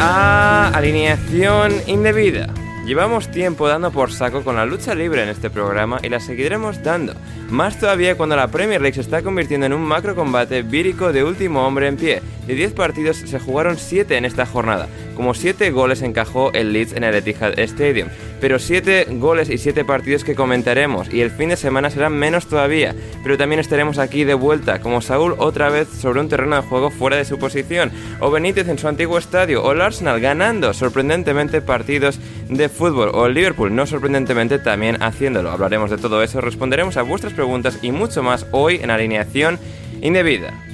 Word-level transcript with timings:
Alineación 0.00 1.72
Indebida. 1.88 2.46
Llevamos 2.86 3.30
tiempo 3.32 3.66
dando 3.66 3.90
por 3.90 4.12
saco 4.12 4.44
con 4.44 4.54
la 4.54 4.64
lucha 4.64 4.94
libre 4.94 5.24
en 5.24 5.28
este 5.28 5.50
programa 5.50 5.98
y 6.02 6.08
la 6.08 6.20
seguiremos 6.20 6.82
dando. 6.84 7.14
Más 7.50 7.80
todavía 7.80 8.16
cuando 8.16 8.36
la 8.36 8.46
Premier 8.46 8.80
League 8.80 8.94
se 8.94 9.00
está 9.00 9.22
convirtiendo 9.22 9.66
en 9.66 9.72
un 9.72 9.82
macro 9.82 10.14
combate 10.14 10.62
vírico 10.62 11.12
de 11.12 11.24
último 11.24 11.66
hombre 11.66 11.88
en 11.88 11.96
pie. 11.96 12.22
De 12.48 12.54
10 12.54 12.72
partidos 12.72 13.18
se 13.18 13.38
jugaron 13.38 13.76
7 13.76 14.16
en 14.16 14.24
esta 14.24 14.46
jornada. 14.46 14.88
Como 15.14 15.34
7 15.34 15.70
goles 15.70 16.00
encajó 16.00 16.50
el 16.54 16.72
Leeds 16.72 16.94
en 16.94 17.04
el 17.04 17.14
Etihad 17.14 17.58
Stadium. 17.58 18.08
Pero 18.40 18.58
7 18.58 19.06
goles 19.10 19.50
y 19.50 19.58
7 19.58 19.84
partidos 19.84 20.24
que 20.24 20.34
comentaremos. 20.34 21.12
Y 21.12 21.20
el 21.20 21.30
fin 21.30 21.50
de 21.50 21.58
semana 21.58 21.90
serán 21.90 22.14
menos 22.14 22.46
todavía. 22.46 22.94
Pero 23.22 23.36
también 23.36 23.60
estaremos 23.60 23.98
aquí 23.98 24.24
de 24.24 24.32
vuelta, 24.32 24.80
como 24.80 25.02
Saúl 25.02 25.34
otra 25.36 25.68
vez 25.68 25.88
sobre 25.88 26.20
un 26.20 26.30
terreno 26.30 26.56
de 26.56 26.62
juego 26.62 26.88
fuera 26.90 27.18
de 27.18 27.26
su 27.26 27.38
posición. 27.38 27.92
O 28.18 28.30
Benítez 28.30 28.66
en 28.68 28.78
su 28.78 28.88
antiguo 28.88 29.18
estadio. 29.18 29.62
O 29.62 29.72
el 29.72 29.82
Arsenal 29.82 30.18
ganando 30.18 30.72
sorprendentemente 30.72 31.60
partidos 31.60 32.18
de 32.48 32.70
fútbol. 32.70 33.10
O 33.12 33.26
el 33.26 33.34
Liverpool 33.34 33.76
no 33.76 33.86
sorprendentemente 33.86 34.58
también 34.58 35.02
haciéndolo. 35.02 35.50
Hablaremos 35.50 35.90
de 35.90 35.98
todo 35.98 36.22
eso, 36.22 36.40
responderemos 36.40 36.96
a 36.96 37.02
vuestras 37.02 37.34
preguntas 37.34 37.78
y 37.82 37.92
mucho 37.92 38.22
más 38.22 38.46
hoy 38.52 38.80
en 38.82 38.90
alineación 38.90 39.58
indebida. 40.00 40.67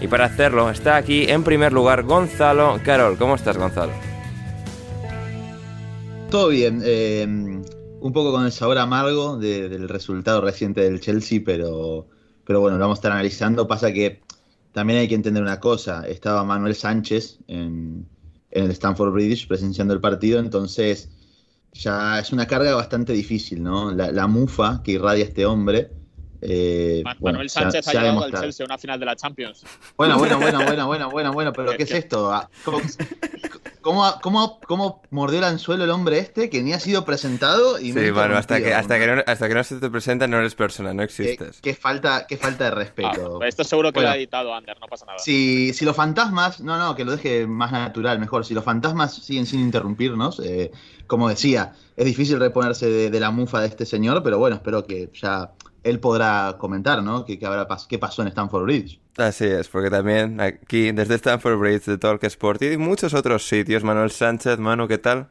Y 0.00 0.06
para 0.06 0.26
hacerlo 0.26 0.70
está 0.70 0.96
aquí 0.96 1.24
en 1.28 1.42
primer 1.42 1.72
lugar 1.72 2.04
Gonzalo 2.04 2.78
Carol. 2.84 3.16
¿Cómo 3.18 3.34
estás 3.34 3.56
Gonzalo? 3.56 3.92
Todo 6.30 6.48
bien, 6.48 6.82
eh, 6.84 7.26
un 7.26 8.12
poco 8.12 8.30
con 8.32 8.44
el 8.44 8.52
sabor 8.52 8.78
amargo 8.78 9.38
de- 9.38 9.68
del 9.68 9.88
resultado 9.88 10.40
reciente 10.40 10.82
del 10.82 11.00
Chelsea, 11.00 11.40
pero, 11.44 12.06
pero 12.44 12.60
bueno, 12.60 12.76
lo 12.76 12.82
vamos 12.82 12.98
a 12.98 13.00
estar 13.00 13.12
analizando. 13.12 13.66
Pasa 13.66 13.92
que 13.92 14.20
también 14.72 15.00
hay 15.00 15.08
que 15.08 15.14
entender 15.14 15.42
una 15.42 15.58
cosa, 15.58 16.06
estaba 16.06 16.44
Manuel 16.44 16.74
Sánchez 16.76 17.38
en, 17.48 18.06
en 18.50 18.64
el 18.64 18.70
Stanford 18.70 19.12
British 19.12 19.48
presenciando 19.48 19.94
el 19.94 20.00
partido, 20.00 20.38
entonces 20.38 21.08
ya 21.72 22.18
es 22.20 22.30
una 22.32 22.46
carga 22.46 22.74
bastante 22.74 23.12
difícil, 23.14 23.62
¿no? 23.62 23.90
La, 23.92 24.12
la 24.12 24.26
mufa 24.26 24.82
que 24.84 24.92
irradia 24.92 25.24
este 25.24 25.44
hombre. 25.46 25.90
Eh, 26.40 27.02
bueno, 27.04 27.18
Manuel 27.38 27.50
Sánchez 27.50 27.84
se 27.84 27.90
ha 27.90 28.00
ha 28.00 28.02
llevado 28.02 28.08
al 28.10 28.14
demostrado. 28.30 28.44
Chelsea 28.44 28.64
a 28.64 28.66
una 28.66 28.78
final 28.78 29.00
de 29.00 29.06
la 29.06 29.16
Champions. 29.16 29.64
Bueno, 29.96 30.18
bueno, 30.18 30.38
bueno, 30.40 30.58
bueno, 30.64 30.86
bueno, 30.86 31.10
bueno, 31.10 31.32
bueno, 31.32 31.52
pero 31.52 31.76
¿qué 31.76 31.82
es 31.82 31.90
esto? 31.90 32.32
Ah, 32.32 32.48
¿Cómo, 32.64 32.80
cómo, 33.80 34.14
cómo, 34.20 34.60
cómo 34.66 35.02
mordió 35.10 35.38
el 35.38 35.44
anzuelo 35.44 35.84
el 35.84 35.90
hombre 35.90 36.18
este 36.18 36.50
que 36.50 36.62
ni 36.62 36.72
ha 36.72 36.80
sido 36.80 37.04
presentado 37.04 37.78
y 37.78 37.92
Sí, 37.92 38.10
bueno, 38.10 38.36
hasta 38.36 38.58
que, 38.60 38.74
hasta, 38.74 38.98
que 38.98 39.06
no, 39.06 39.22
hasta 39.26 39.48
que 39.48 39.54
no 39.54 39.64
se 39.64 39.76
te 39.76 39.88
presenta 39.90 40.26
no 40.26 40.38
eres 40.38 40.54
persona, 40.54 40.92
no 40.92 41.02
existes. 41.02 41.60
qué 41.62 41.74
falta, 41.74 42.26
qué 42.26 42.36
falta 42.36 42.64
de 42.64 42.70
Ah, 42.70 42.74
respeto. 42.74 43.42
esto 43.42 43.64
seguro 43.64 43.92
que 43.92 44.00
lo 44.00 44.08
ha 44.08 44.16
editado 44.16 44.54
Ander, 44.54 44.76
no 44.80 44.86
pasa 44.88 45.06
nada. 45.06 45.18
Si, 45.18 45.72
si 45.72 45.84
los 45.84 45.96
fantasmas, 45.96 46.60
no, 46.60 46.76
no, 46.78 46.94
que 46.94 47.04
lo 47.04 47.12
deje 47.12 47.46
más 47.46 47.72
natural, 47.72 48.18
mejor. 48.18 48.44
Si 48.44 48.52
los 48.54 48.64
fantasmas 48.64 49.14
siguen 49.14 49.46
sin 49.46 49.60
interrumpirnos, 49.60 50.40
eh, 50.44 50.70
como 51.06 51.28
decía, 51.28 51.72
es 51.96 52.04
difícil 52.04 52.38
reponerse 52.38 52.86
de, 52.90 53.10
de 53.10 53.20
la 53.20 53.30
mufa 53.30 53.60
de 53.60 53.68
este 53.68 53.86
señor, 53.86 54.22
pero 54.22 54.38
bueno, 54.38 54.56
espero 54.56 54.84
que 54.84 55.08
ya 55.14 55.50
él 55.82 56.00
podrá 56.00 56.56
comentar, 56.58 57.02
¿no? 57.02 57.24
¿Qué, 57.24 57.38
qué 57.38 57.46
habrá 57.46 57.66
pas- 57.68 57.86
qué 57.86 57.98
pasó 57.98 58.22
en 58.22 58.28
Stanford 58.28 58.64
Bridge? 58.64 59.00
Así 59.16 59.44
es, 59.46 59.68
porque 59.68 59.90
también 59.90 60.40
aquí 60.40 60.92
desde 60.92 61.16
Stanford 61.16 61.56
Bridge 61.58 61.84
de 61.86 61.98
Talk 61.98 62.22
Sport 62.24 62.62
y 62.62 62.76
muchos 62.76 63.14
otros 63.14 63.46
sitios, 63.46 63.82
Manuel 63.82 64.10
Sánchez, 64.10 64.58
Manu, 64.58 64.86
¿qué 64.86 64.98
tal? 64.98 65.28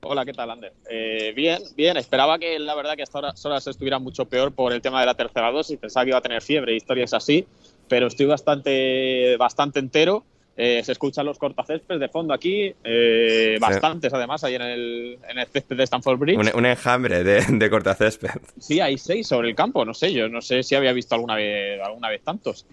Hola, 0.00 0.24
¿qué 0.24 0.32
tal, 0.32 0.50
Ander? 0.50 0.72
Eh, 0.88 1.32
bien, 1.34 1.60
bien. 1.76 1.96
Esperaba 1.96 2.38
que 2.38 2.58
la 2.58 2.74
verdad 2.76 2.94
que 2.96 3.02
hasta 3.02 3.18
ahora 3.18 3.34
horas 3.44 3.66
estuviera 3.66 3.98
mucho 3.98 4.26
peor 4.26 4.52
por 4.52 4.72
el 4.72 4.80
tema 4.80 5.00
de 5.00 5.06
la 5.06 5.14
tercera 5.14 5.50
dosis. 5.50 5.76
Pensaba 5.78 6.04
que 6.04 6.10
iba 6.10 6.18
a 6.18 6.22
tener 6.22 6.40
fiebre 6.40 6.72
y 6.72 6.76
historias 6.76 7.12
así, 7.14 7.46
pero 7.88 8.06
estoy 8.06 8.26
bastante, 8.26 9.36
bastante 9.36 9.80
entero. 9.80 10.24
Eh, 10.60 10.82
se 10.82 10.90
escuchan 10.90 11.24
los 11.24 11.38
cortacésped 11.38 12.00
de 12.00 12.08
fondo 12.08 12.34
aquí, 12.34 12.74
eh, 12.82 13.56
bastantes 13.60 14.12
además, 14.12 14.42
ahí 14.42 14.56
en 14.56 14.62
el, 14.62 15.18
en 15.28 15.38
el 15.38 15.46
césped 15.46 15.76
de 15.76 15.84
Stanford 15.84 16.18
Bridge. 16.18 16.36
Un, 16.36 16.50
un 16.52 16.66
enjambre 16.66 17.22
de, 17.22 17.42
de 17.48 17.70
cortacésped. 17.70 18.30
Sí, 18.58 18.80
hay 18.80 18.98
seis 18.98 19.28
sobre 19.28 19.50
el 19.50 19.54
campo, 19.54 19.84
no 19.84 19.94
sé, 19.94 20.12
yo 20.12 20.28
no 20.28 20.42
sé 20.42 20.64
si 20.64 20.74
había 20.74 20.92
visto 20.92 21.14
alguna 21.14 21.36
vez, 21.36 21.80
alguna 21.80 22.08
vez 22.08 22.22
tantos. 22.24 22.66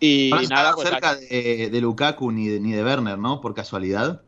Y 0.00 0.30
No 0.30 0.36
has 0.38 0.50
nada, 0.50 0.70
estado 0.70 0.76
pues 0.76 0.88
cerca 0.88 1.10
aquí- 1.10 1.26
de, 1.26 1.70
de 1.70 1.80
Lukaku 1.80 2.32
ni 2.32 2.48
de, 2.48 2.58
ni 2.58 2.72
de 2.72 2.82
Werner, 2.82 3.16
¿no? 3.16 3.40
Por 3.40 3.54
casualidad. 3.54 4.22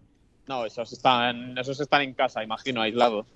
No, 0.46 0.64
esos 0.64 0.92
están, 0.92 1.58
esos 1.58 1.80
están 1.80 2.02
en 2.02 2.14
casa, 2.14 2.44
imagino, 2.44 2.82
aislados. 2.82 3.26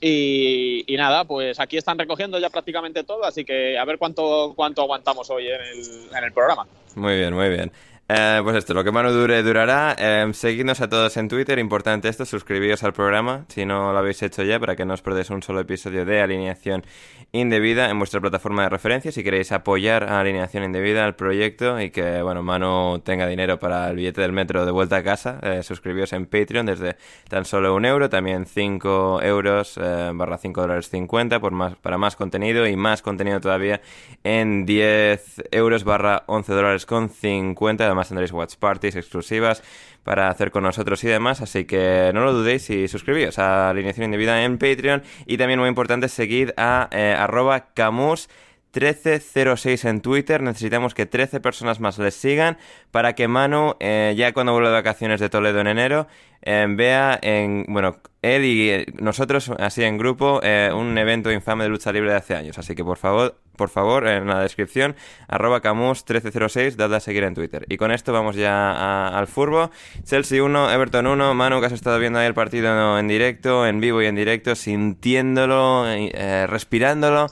Y, 0.00 0.84
y 0.92 0.96
nada, 0.98 1.24
pues 1.24 1.58
aquí 1.58 1.78
están 1.78 1.98
recogiendo 1.98 2.38
ya 2.38 2.50
prácticamente 2.50 3.04
todo, 3.04 3.24
así 3.24 3.44
que 3.46 3.78
a 3.78 3.84
ver 3.86 3.96
cuánto, 3.96 4.52
cuánto 4.54 4.82
aguantamos 4.82 5.30
hoy 5.30 5.46
en 5.48 5.60
el, 5.60 6.16
en 6.18 6.24
el 6.24 6.32
programa. 6.34 6.66
Muy 6.94 7.16
bien, 7.16 7.32
muy 7.32 7.48
bien. 7.48 7.72
Eh, 8.08 8.40
pues 8.44 8.56
esto, 8.56 8.72
lo 8.72 8.84
que 8.84 8.92
Manu 8.92 9.10
dure, 9.10 9.42
durará. 9.42 9.96
Eh, 9.98 10.30
seguidnos 10.32 10.80
a 10.80 10.88
todos 10.88 11.16
en 11.16 11.26
Twitter, 11.28 11.58
importante 11.58 12.08
esto, 12.08 12.24
suscribíos 12.24 12.84
al 12.84 12.92
programa, 12.92 13.46
si 13.48 13.66
no 13.66 13.92
lo 13.92 13.98
habéis 13.98 14.22
hecho 14.22 14.44
ya, 14.44 14.60
para 14.60 14.76
que 14.76 14.84
no 14.84 14.94
os 14.94 15.02
perdáis 15.02 15.28
un 15.30 15.42
solo 15.42 15.58
episodio 15.58 16.04
de 16.04 16.20
Alineación 16.20 16.84
Indebida 17.32 17.90
en 17.90 17.98
vuestra 17.98 18.20
plataforma 18.20 18.62
de 18.62 18.68
referencia. 18.68 19.10
Si 19.10 19.24
queréis 19.24 19.50
apoyar 19.50 20.04
a 20.04 20.20
Alineación 20.20 20.62
Indebida, 20.62 21.04
al 21.04 21.16
proyecto, 21.16 21.80
y 21.80 21.90
que, 21.90 22.22
bueno, 22.22 22.44
Manu 22.44 23.00
tenga 23.00 23.26
dinero 23.26 23.58
para 23.58 23.90
el 23.90 23.96
billete 23.96 24.20
del 24.20 24.30
metro 24.30 24.64
de 24.64 24.70
vuelta 24.70 24.98
a 24.98 25.02
casa, 25.02 25.40
eh, 25.42 25.64
suscribíos 25.64 26.12
en 26.12 26.26
Patreon 26.26 26.66
desde 26.66 26.96
tan 27.28 27.44
solo 27.44 27.74
un 27.74 27.84
euro, 27.84 28.08
también 28.08 28.46
5 28.46 29.20
euros 29.22 29.76
eh, 29.82 30.12
barra 30.14 30.38
5 30.38 30.60
dólares 30.60 30.90
50 30.90 31.40
por 31.40 31.50
más, 31.50 31.74
para 31.74 31.98
más 31.98 32.14
contenido 32.14 32.68
y 32.68 32.76
más 32.76 33.02
contenido 33.02 33.40
todavía 33.40 33.80
en 34.22 34.64
10 34.64 35.48
euros 35.50 35.82
barra 35.82 36.22
11 36.26 36.52
dólares 36.52 36.86
con 36.86 37.08
50. 37.08 37.95
Además 37.96 38.08
tendréis 38.08 38.32
watch 38.32 38.56
parties 38.56 38.94
exclusivas 38.94 39.62
para 40.04 40.28
hacer 40.28 40.50
con 40.50 40.64
nosotros 40.64 41.02
y 41.04 41.08
demás. 41.08 41.40
Así 41.40 41.64
que 41.64 42.10
no 42.12 42.24
lo 42.24 42.34
dudéis 42.34 42.68
y 42.68 42.88
suscribíos 42.88 43.38
a 43.38 43.70
Alineación 43.70 44.04
Indebida 44.04 44.44
en 44.44 44.58
Patreon. 44.58 45.02
Y 45.24 45.38
también 45.38 45.58
muy 45.58 45.68
importante, 45.70 46.08
seguid 46.08 46.50
a 46.58 46.90
eh, 46.92 47.16
arroba 47.18 47.72
camus 47.72 48.28
1306 48.74 49.86
en 49.86 50.02
Twitter. 50.02 50.42
Necesitamos 50.42 50.92
que 50.92 51.06
13 51.06 51.40
personas 51.40 51.80
más 51.80 51.98
les 51.98 52.14
sigan 52.14 52.58
para 52.90 53.14
que 53.14 53.28
Manu, 53.28 53.76
eh, 53.80 54.12
ya 54.14 54.34
cuando 54.34 54.52
vuelva 54.52 54.68
de 54.68 54.74
vacaciones 54.74 55.18
de 55.18 55.30
Toledo 55.30 55.60
en 55.60 55.68
enero, 55.68 56.06
eh, 56.42 56.66
vea 56.68 57.18
en, 57.22 57.64
bueno, 57.68 57.96
él 58.20 58.44
y 58.44 58.84
nosotros, 59.00 59.50
así 59.58 59.82
en 59.84 59.96
grupo, 59.96 60.40
un 60.74 60.98
evento 60.98 61.32
infame 61.32 61.64
de 61.64 61.70
lucha 61.70 61.92
libre 61.92 62.10
de 62.10 62.16
hace 62.18 62.34
años. 62.34 62.58
Así 62.58 62.74
que 62.74 62.84
por 62.84 62.98
favor, 62.98 63.40
por 63.56 63.68
favor, 63.68 64.06
en 64.06 64.26
la 64.26 64.40
descripción, 64.40 64.96
arroba 65.28 65.62
camus1306, 65.62 66.76
dadle 66.76 66.96
a 66.96 67.00
seguir 67.00 67.24
en 67.24 67.34
Twitter. 67.34 67.66
Y 67.68 67.76
con 67.76 67.90
esto 67.90 68.12
vamos 68.12 68.36
ya 68.36 69.08
al 69.08 69.26
furbo. 69.26 69.70
Chelsea 70.04 70.42
1, 70.42 70.70
Everton 70.70 71.06
1. 71.06 71.34
Manu, 71.34 71.60
que 71.60 71.66
has 71.66 71.72
estado 71.72 71.98
viendo 71.98 72.18
ahí 72.18 72.26
el 72.26 72.34
partido 72.34 72.98
en 72.98 73.08
directo, 73.08 73.66
en 73.66 73.80
vivo 73.80 74.02
y 74.02 74.06
en 74.06 74.14
directo, 74.14 74.54
sintiéndolo, 74.54 75.84
eh, 75.88 76.46
respirándolo 76.46 77.28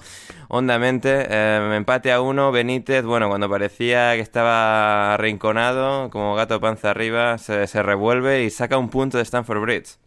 hondamente. 0.48 1.26
Eh, 1.28 1.72
empate 1.76 2.12
a 2.12 2.20
uno, 2.20 2.52
Benítez, 2.52 3.04
bueno, 3.04 3.28
cuando 3.28 3.48
parecía 3.48 4.14
que 4.14 4.20
estaba 4.20 5.14
arrinconado, 5.14 6.10
como 6.10 6.34
gato 6.34 6.60
panza 6.60 6.90
arriba, 6.90 7.38
se, 7.38 7.66
se 7.66 7.82
revuelve 7.82 8.44
y 8.44 8.50
saca 8.50 8.78
un 8.78 8.88
punto 8.88 9.18
de 9.18 9.24
Stanford 9.24 9.60
Bridge. 9.60 10.03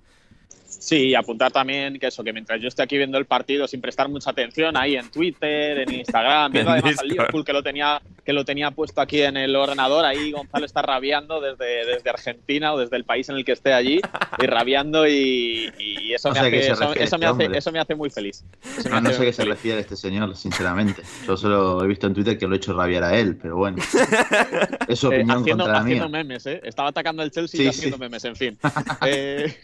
Sí, 0.88 1.08
y 1.10 1.16
apuntar 1.16 1.52
también 1.52 2.00
que 2.00 2.08
eso, 2.08 2.24
que 2.24 2.32
mientras 2.32 2.62
yo 2.62 2.70
estoy 2.70 2.84
aquí 2.84 2.96
viendo 2.98 3.18
el 3.18 3.26
partido 3.26 3.68
sin 3.68 3.82
prestar 3.82 4.08
mucha 4.08 4.30
atención 4.30 4.78
ahí 4.78 4.96
en 4.96 5.10
Twitter, 5.12 5.80
en 5.80 5.94
Instagram, 5.94 6.50
viendo 6.54 6.72
En 6.72 6.78
además 6.78 7.00
al. 7.02 7.10
Liverpool 7.10 7.44
que 7.44 7.52
lo 7.52 7.62
tenía 7.62 8.02
que 8.24 8.32
lo 8.34 8.46
tenía 8.46 8.72
puesto 8.72 9.00
aquí 9.02 9.22
en 9.22 9.36
el 9.38 9.54
ordenador, 9.56 10.06
ahí 10.06 10.32
Gonzalo 10.32 10.66
está 10.66 10.82
rabiando 10.82 11.40
desde, 11.42 11.86
desde 11.86 12.10
Argentina 12.10 12.74
o 12.74 12.78
desde 12.80 12.96
el 12.98 13.04
país 13.06 13.28
en 13.30 13.36
el 13.38 13.44
que 13.46 13.54
esté 13.54 13.74
allí 13.74 14.00
y 14.42 14.46
rabiando 14.46 15.08
y, 15.08 15.72
y 15.78 16.14
eso, 16.14 16.30
No 16.30 16.34
me 16.36 16.40
a 16.40 16.44
hace, 16.44 16.60
eso, 16.72 16.94
eso 16.94 17.18
me 17.18 17.26
este 17.26 17.46
hace, 17.46 17.58
eso 17.58 17.72
me 17.74 17.80
hace 17.80 17.96
muy 17.96 18.10
feliz. 18.10 18.44
Eso 18.78 18.90
No, 18.90 19.00
no 19.02 19.10
sé 19.12 19.22
a 19.22 19.26
qué 19.26 19.34
se 19.34 19.44
refiere 19.46 19.80
este 19.82 19.96
señor, 19.98 20.36
sinceramente. 20.38 21.02
Yo 21.26 21.36
solo 21.38 21.84
he 21.84 21.88
visto 21.88 22.08
en 22.08 22.14
Twitter 22.14 22.38
que 22.38 22.48
lo 22.48 22.54
he 22.54 22.58
hecho 22.58 22.74
rabiar 22.74 23.04
a 23.04 23.18
él, 23.18 23.38
pero 23.42 23.56
bueno. 23.58 23.78
Es 24.88 25.00
su 25.00 25.08
Eh, 25.12 25.16
opinión 25.18 25.40
haciendo, 25.40 25.64
contra 25.66 25.74
la 25.80 25.80
haciendo 25.86 26.10
mía. 26.10 26.24
memes, 26.24 26.46
¿eh? 26.48 26.62
Estaba 26.64 26.90
atacando 26.90 27.24
el 27.24 27.32
Chelsea 27.32 27.58
Sí, 27.60 27.64
y 27.64 27.68
haciendo 27.70 27.98
sí. 27.98 28.02
memes, 28.02 28.24
en 28.26 28.36
fin. 28.36 28.58
Eh, 29.06 29.56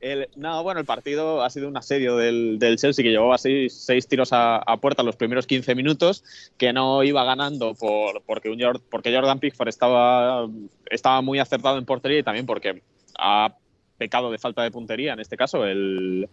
el- 0.00 0.28
no, 0.36 0.62
bueno, 0.62 0.80
el 0.80 0.86
partido 0.86 1.42
ha 1.42 1.50
sido 1.50 1.68
un 1.68 1.76
asedio 1.76 2.16
del, 2.16 2.58
del 2.58 2.76
Chelsea 2.76 3.02
que 3.02 3.10
llevaba 3.10 3.38
seis, 3.38 3.74
seis 3.74 4.06
tiros 4.08 4.32
a, 4.32 4.56
a 4.56 4.76
puerta 4.78 5.02
los 5.02 5.16
primeros 5.16 5.46
15 5.46 5.74
minutos, 5.74 6.24
que 6.56 6.72
no 6.72 7.02
iba 7.04 7.24
ganando 7.24 7.74
por, 7.74 8.22
porque, 8.22 8.48
un 8.50 8.58
porque 8.90 9.14
Jordan 9.14 9.38
Pickford 9.38 9.68
estaba, 9.68 10.48
estaba 10.90 11.20
muy 11.22 11.38
acertado 11.38 11.78
en 11.78 11.84
portería 11.84 12.18
y 12.18 12.22
también 12.22 12.46
porque 12.46 12.82
ha 13.18 13.54
pecado 13.98 14.30
de 14.30 14.38
falta 14.38 14.62
de 14.62 14.70
puntería, 14.70 15.12
en 15.12 15.20
este 15.20 15.36
caso, 15.36 15.66
el, 15.66 16.28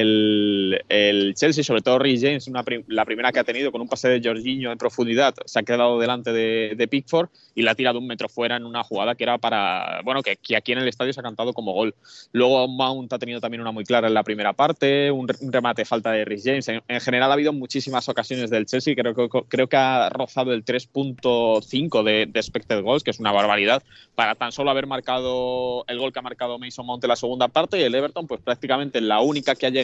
el, 0.00 0.82
el 0.88 1.34
Chelsea, 1.34 1.62
sobre 1.62 1.80
todo 1.82 1.98
Rhys 1.98 2.20
James, 2.22 2.48
una 2.48 2.62
prim- 2.62 2.84
la 2.88 3.04
primera 3.04 3.30
que 3.32 3.38
ha 3.38 3.44
tenido 3.44 3.70
con 3.70 3.80
un 3.80 3.88
pase 3.88 4.08
de 4.08 4.20
Jorginho 4.22 4.72
en 4.72 4.78
profundidad, 4.78 5.34
se 5.44 5.58
ha 5.58 5.62
quedado 5.62 5.98
delante 6.00 6.32
de, 6.32 6.74
de 6.76 6.88
Pickford 6.88 7.28
y 7.54 7.62
la 7.62 7.70
ha 7.70 7.74
tirado 7.76 8.00
un 8.00 8.06
metro 8.08 8.28
fuera 8.28 8.56
en 8.56 8.64
una 8.64 8.82
jugada 8.82 9.14
que 9.14 9.22
era 9.22 9.38
para, 9.38 10.00
bueno, 10.04 10.22
que, 10.22 10.36
que 10.36 10.56
aquí 10.56 10.72
en 10.72 10.78
el 10.78 10.88
estadio 10.88 11.12
se 11.12 11.20
ha 11.20 11.22
cantado 11.22 11.52
como 11.52 11.72
gol. 11.72 11.94
Luego 12.32 12.66
Mount 12.66 13.12
ha 13.12 13.18
tenido 13.18 13.40
también 13.40 13.60
una 13.60 13.70
muy 13.70 13.84
clara 13.84 14.08
en 14.08 14.14
la 14.14 14.24
primera 14.24 14.52
parte, 14.52 15.10
un, 15.12 15.28
un 15.40 15.52
remate 15.52 15.84
falta 15.84 16.10
de 16.10 16.24
Rhys 16.24 16.42
James. 16.44 16.66
En, 16.68 16.82
en 16.88 17.00
general 17.00 17.30
ha 17.30 17.34
habido 17.34 17.52
muchísimas 17.52 18.08
ocasiones 18.08 18.50
del 18.50 18.66
Chelsea, 18.66 18.96
creo 18.96 19.14
que, 19.14 19.28
creo 19.48 19.68
que 19.68 19.76
ha 19.76 20.08
rozado 20.10 20.52
el 20.52 20.64
3.5 20.64 22.02
de, 22.02 22.26
de 22.26 22.40
expected 22.40 22.82
goals, 22.82 23.04
que 23.04 23.10
es 23.12 23.20
una 23.20 23.30
barbaridad, 23.32 23.82
para 24.14 24.34
tan 24.34 24.50
solo 24.50 24.70
haber 24.70 24.86
marcado 24.88 25.84
el 25.86 25.98
gol 25.98 26.12
que 26.12 26.18
ha 26.18 26.22
marcado 26.22 26.58
Mason 26.58 26.86
Mount 26.86 27.04
en 27.04 27.08
la 27.08 27.16
segunda 27.16 27.48
parte 27.48 27.78
y 27.78 27.82
el 27.82 27.94
Everton, 27.94 28.26
pues 28.26 28.40
prácticamente 28.40 29.00
la 29.00 29.20
única 29.20 29.54
que 29.54 29.66
ha 29.66 29.70
llegado, 29.70 29.83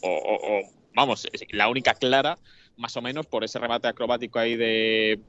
o, 0.00 0.08
o- 0.08 0.58
o, 0.58 0.70
vamos, 0.94 1.26
la 1.50 1.68
única 1.68 1.94
clara, 1.94 2.38
más 2.76 2.96
o 2.96 3.02
menos, 3.02 3.26
por 3.26 3.44
ese 3.44 3.58
remate 3.58 3.88
acrobático 3.88 4.38
ahí 4.38 4.56
de, 4.56 5.20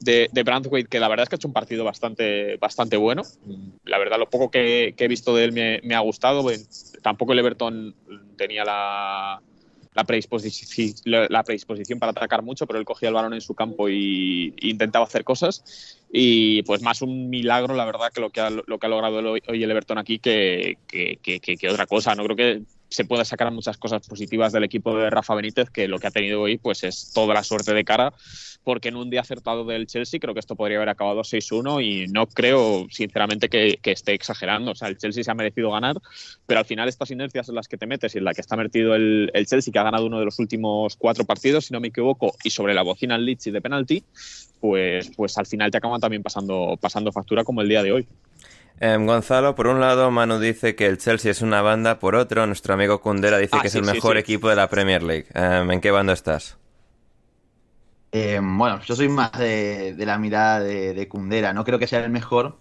de, 0.00 0.28
de 0.32 0.84
que 0.88 1.00
la 1.00 1.08
verdad 1.08 1.24
es 1.24 1.28
que 1.28 1.36
ha 1.36 1.38
hecho 1.38 1.48
un 1.48 1.54
partido 1.54 1.84
bastante, 1.84 2.56
bastante 2.56 2.96
bueno. 2.96 3.22
La 3.84 3.98
verdad, 3.98 4.18
lo 4.18 4.28
poco 4.28 4.50
que, 4.50 4.94
que 4.96 5.04
he 5.04 5.08
visto 5.08 5.34
de 5.34 5.44
él 5.44 5.52
me, 5.52 5.80
me 5.84 5.94
ha 5.94 6.00
gustado. 6.00 6.44
Tampoco 7.02 7.32
el 7.32 7.38
Everton 7.38 7.94
tenía 8.36 8.64
la, 8.64 9.40
la, 9.94 10.04
predisposici- 10.04 11.02
la 11.04 11.42
predisposición 11.44 11.98
para 11.98 12.10
atacar 12.10 12.42
mucho, 12.42 12.66
pero 12.66 12.78
él 12.78 12.84
cogía 12.84 13.08
el 13.08 13.14
balón 13.14 13.34
en 13.34 13.40
su 13.40 13.54
campo 13.54 13.88
y, 13.88 14.54
intentaba 14.60 15.04
hacer 15.04 15.24
cosas. 15.24 15.98
Y 16.12 16.62
pues 16.64 16.82
más 16.82 17.00
un 17.02 17.30
milagro, 17.30 17.74
la 17.74 17.84
verdad, 17.84 18.12
que 18.12 18.20
lo 18.20 18.30
que 18.30 18.40
ha, 18.40 18.50
lo 18.50 18.78
que 18.78 18.86
ha 18.86 18.90
logrado 18.90 19.20
hoy 19.48 19.62
el 19.62 19.70
Everton 19.70 19.98
aquí 19.98 20.18
que, 20.18 20.78
que- 20.86 21.18
que- 21.22 21.56
que 21.56 21.68
otra 21.70 21.86
cosa. 21.86 22.14
No 22.14 22.24
creo 22.24 22.36
que 22.36 22.62
se 22.92 23.04
pueda 23.04 23.24
sacar 23.24 23.50
muchas 23.50 23.78
cosas 23.78 24.06
positivas 24.06 24.52
del 24.52 24.64
equipo 24.64 24.96
de 24.96 25.10
Rafa 25.10 25.34
Benítez, 25.34 25.70
que 25.70 25.88
lo 25.88 25.98
que 25.98 26.06
ha 26.06 26.10
tenido 26.10 26.42
hoy 26.42 26.58
pues 26.58 26.84
es 26.84 27.12
toda 27.12 27.34
la 27.34 27.42
suerte 27.42 27.72
de 27.72 27.84
cara, 27.84 28.12
porque 28.64 28.88
en 28.88 28.96
un 28.96 29.10
día 29.10 29.22
acertado 29.22 29.64
del 29.64 29.86
Chelsea 29.86 30.20
creo 30.20 30.34
que 30.34 30.40
esto 30.40 30.56
podría 30.56 30.76
haber 30.76 30.90
acabado 30.90 31.22
6-1 31.22 31.82
y 31.82 32.08
no 32.08 32.26
creo, 32.26 32.86
sinceramente, 32.90 33.48
que, 33.48 33.78
esté 33.82 34.14
exagerando. 34.14 34.72
O 34.72 34.74
sea, 34.74 34.88
el 34.88 34.98
Chelsea 34.98 35.24
se 35.24 35.30
ha 35.30 35.34
merecido 35.34 35.70
ganar, 35.70 35.96
pero 36.46 36.60
al 36.60 36.66
final 36.66 36.88
estas 36.88 37.10
inercias 37.10 37.48
en 37.48 37.54
las 37.54 37.68
que 37.68 37.76
te 37.76 37.86
metes 37.86 38.14
y 38.14 38.18
en 38.18 38.24
la 38.24 38.34
que 38.34 38.40
está 38.40 38.56
metido 38.56 38.94
el, 38.94 39.30
el 39.34 39.46
Chelsea, 39.46 39.72
que 39.72 39.78
ha 39.78 39.84
ganado 39.84 40.06
uno 40.06 40.18
de 40.18 40.24
los 40.24 40.38
últimos 40.38 40.96
cuatro 40.96 41.24
partidos, 41.24 41.66
si 41.66 41.72
no 41.72 41.80
me 41.80 41.88
equivoco, 41.88 42.34
y 42.44 42.50
sobre 42.50 42.74
la 42.74 42.82
bocina 42.82 43.14
al 43.14 43.24
Leeds 43.24 43.48
y 43.48 43.50
de 43.50 43.60
penalti, 43.60 44.04
pues, 44.60 45.10
pues 45.16 45.36
al 45.38 45.46
final 45.46 45.70
te 45.70 45.78
acaban 45.78 46.00
también 46.00 46.22
pasando, 46.22 46.78
pasando 46.80 47.10
factura 47.10 47.42
como 47.42 47.62
el 47.62 47.68
día 47.68 47.82
de 47.82 47.92
hoy. 47.92 48.06
Em, 48.86 49.06
Gonzalo, 49.06 49.54
por 49.54 49.66
un 49.66 49.80
lado, 49.80 50.10
Manu 50.10 50.38
dice 50.38 50.74
que 50.76 50.86
el 50.86 50.98
Chelsea 50.98 51.30
es 51.30 51.40
una 51.40 51.62
banda, 51.62 51.98
por 51.98 52.14
otro, 52.16 52.46
nuestro 52.46 52.74
amigo 52.74 53.00
Kundera 53.00 53.38
dice 53.38 53.58
Ah, 53.58 53.60
que 53.60 53.68
es 53.68 53.74
el 53.76 53.84
sí, 53.84 53.86
mejor 53.86 54.16
sí. 54.16 54.18
equipo 54.18 54.48
de 54.50 54.56
la 54.56 54.68
Premier 54.68 55.02
League. 55.02 55.26
Em, 55.34 55.70
¿En 55.70 55.80
qué 55.80 55.90
bando 55.90 56.12
estás? 56.12 56.58
Eh, 58.10 58.38
bueno, 58.42 58.80
yo 58.82 58.94
soy 58.94 59.08
más 59.08 59.32
de, 59.32 59.94
de 59.94 60.06
la 60.06 60.18
mirada 60.18 60.60
de, 60.60 60.92
de 60.94 61.08
Kundera. 61.08 61.52
No 61.54 61.64
creo 61.64 61.78
que 61.78 61.86
sea 61.86 62.04
el 62.04 62.10
mejor, 62.10 62.58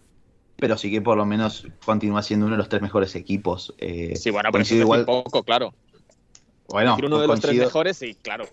pero 0.58 0.78
sí 0.78 0.90
que 0.92 1.02
por 1.02 1.18
lo 1.18 1.26
menos 1.26 1.68
continúa 1.86 2.24
siendo 2.24 2.46
uno 2.46 2.56
de 2.56 2.60
los 2.60 2.70
tres 2.70 2.82
mejores 2.82 3.16
equipos. 3.16 3.74
Eh, 3.78 4.16
Sí, 4.16 4.30
bueno, 4.32 4.50
pero 4.52 4.64
eso 4.64 4.76
igual. 4.76 5.06
poco, 5.06 5.44
claro. 5.44 5.74
Bueno, 6.72 6.92
Decir 6.92 7.06
uno 7.06 7.20
de 7.20 7.28
los 7.28 7.40
tres 7.40 7.56
mejores, 7.58 8.02
y 8.02 8.16
claro. 8.16 8.46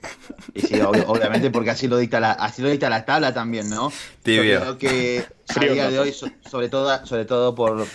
Y 0.55 0.61
sí, 0.61 0.75
ob- 0.75 1.05
obviamente, 1.06 1.50
porque 1.50 1.70
así 1.70 1.87
lo 1.88 1.97
dicta 1.99 2.20
la, 2.20 2.32
así 2.32 2.62
lo 2.62 2.69
dicta 2.69 2.91
la 2.91 3.05
tabla 3.05 3.32
también, 3.32 3.69
¿no? 3.70 3.93
Tibio. 4.23 4.43
Yo 4.55 4.61
creo 4.61 4.79
que 4.79 5.25
a 5.49 5.53
Frío, 5.55 5.73
día 5.75 5.85
¿no? 5.85 5.91
de 5.93 5.99
hoy, 6.00 6.12
so- 6.12 6.29
sobre 6.49 6.69
todo, 6.69 7.06
sobre 7.06 7.25
todo 7.25 7.55
por, 7.55 7.87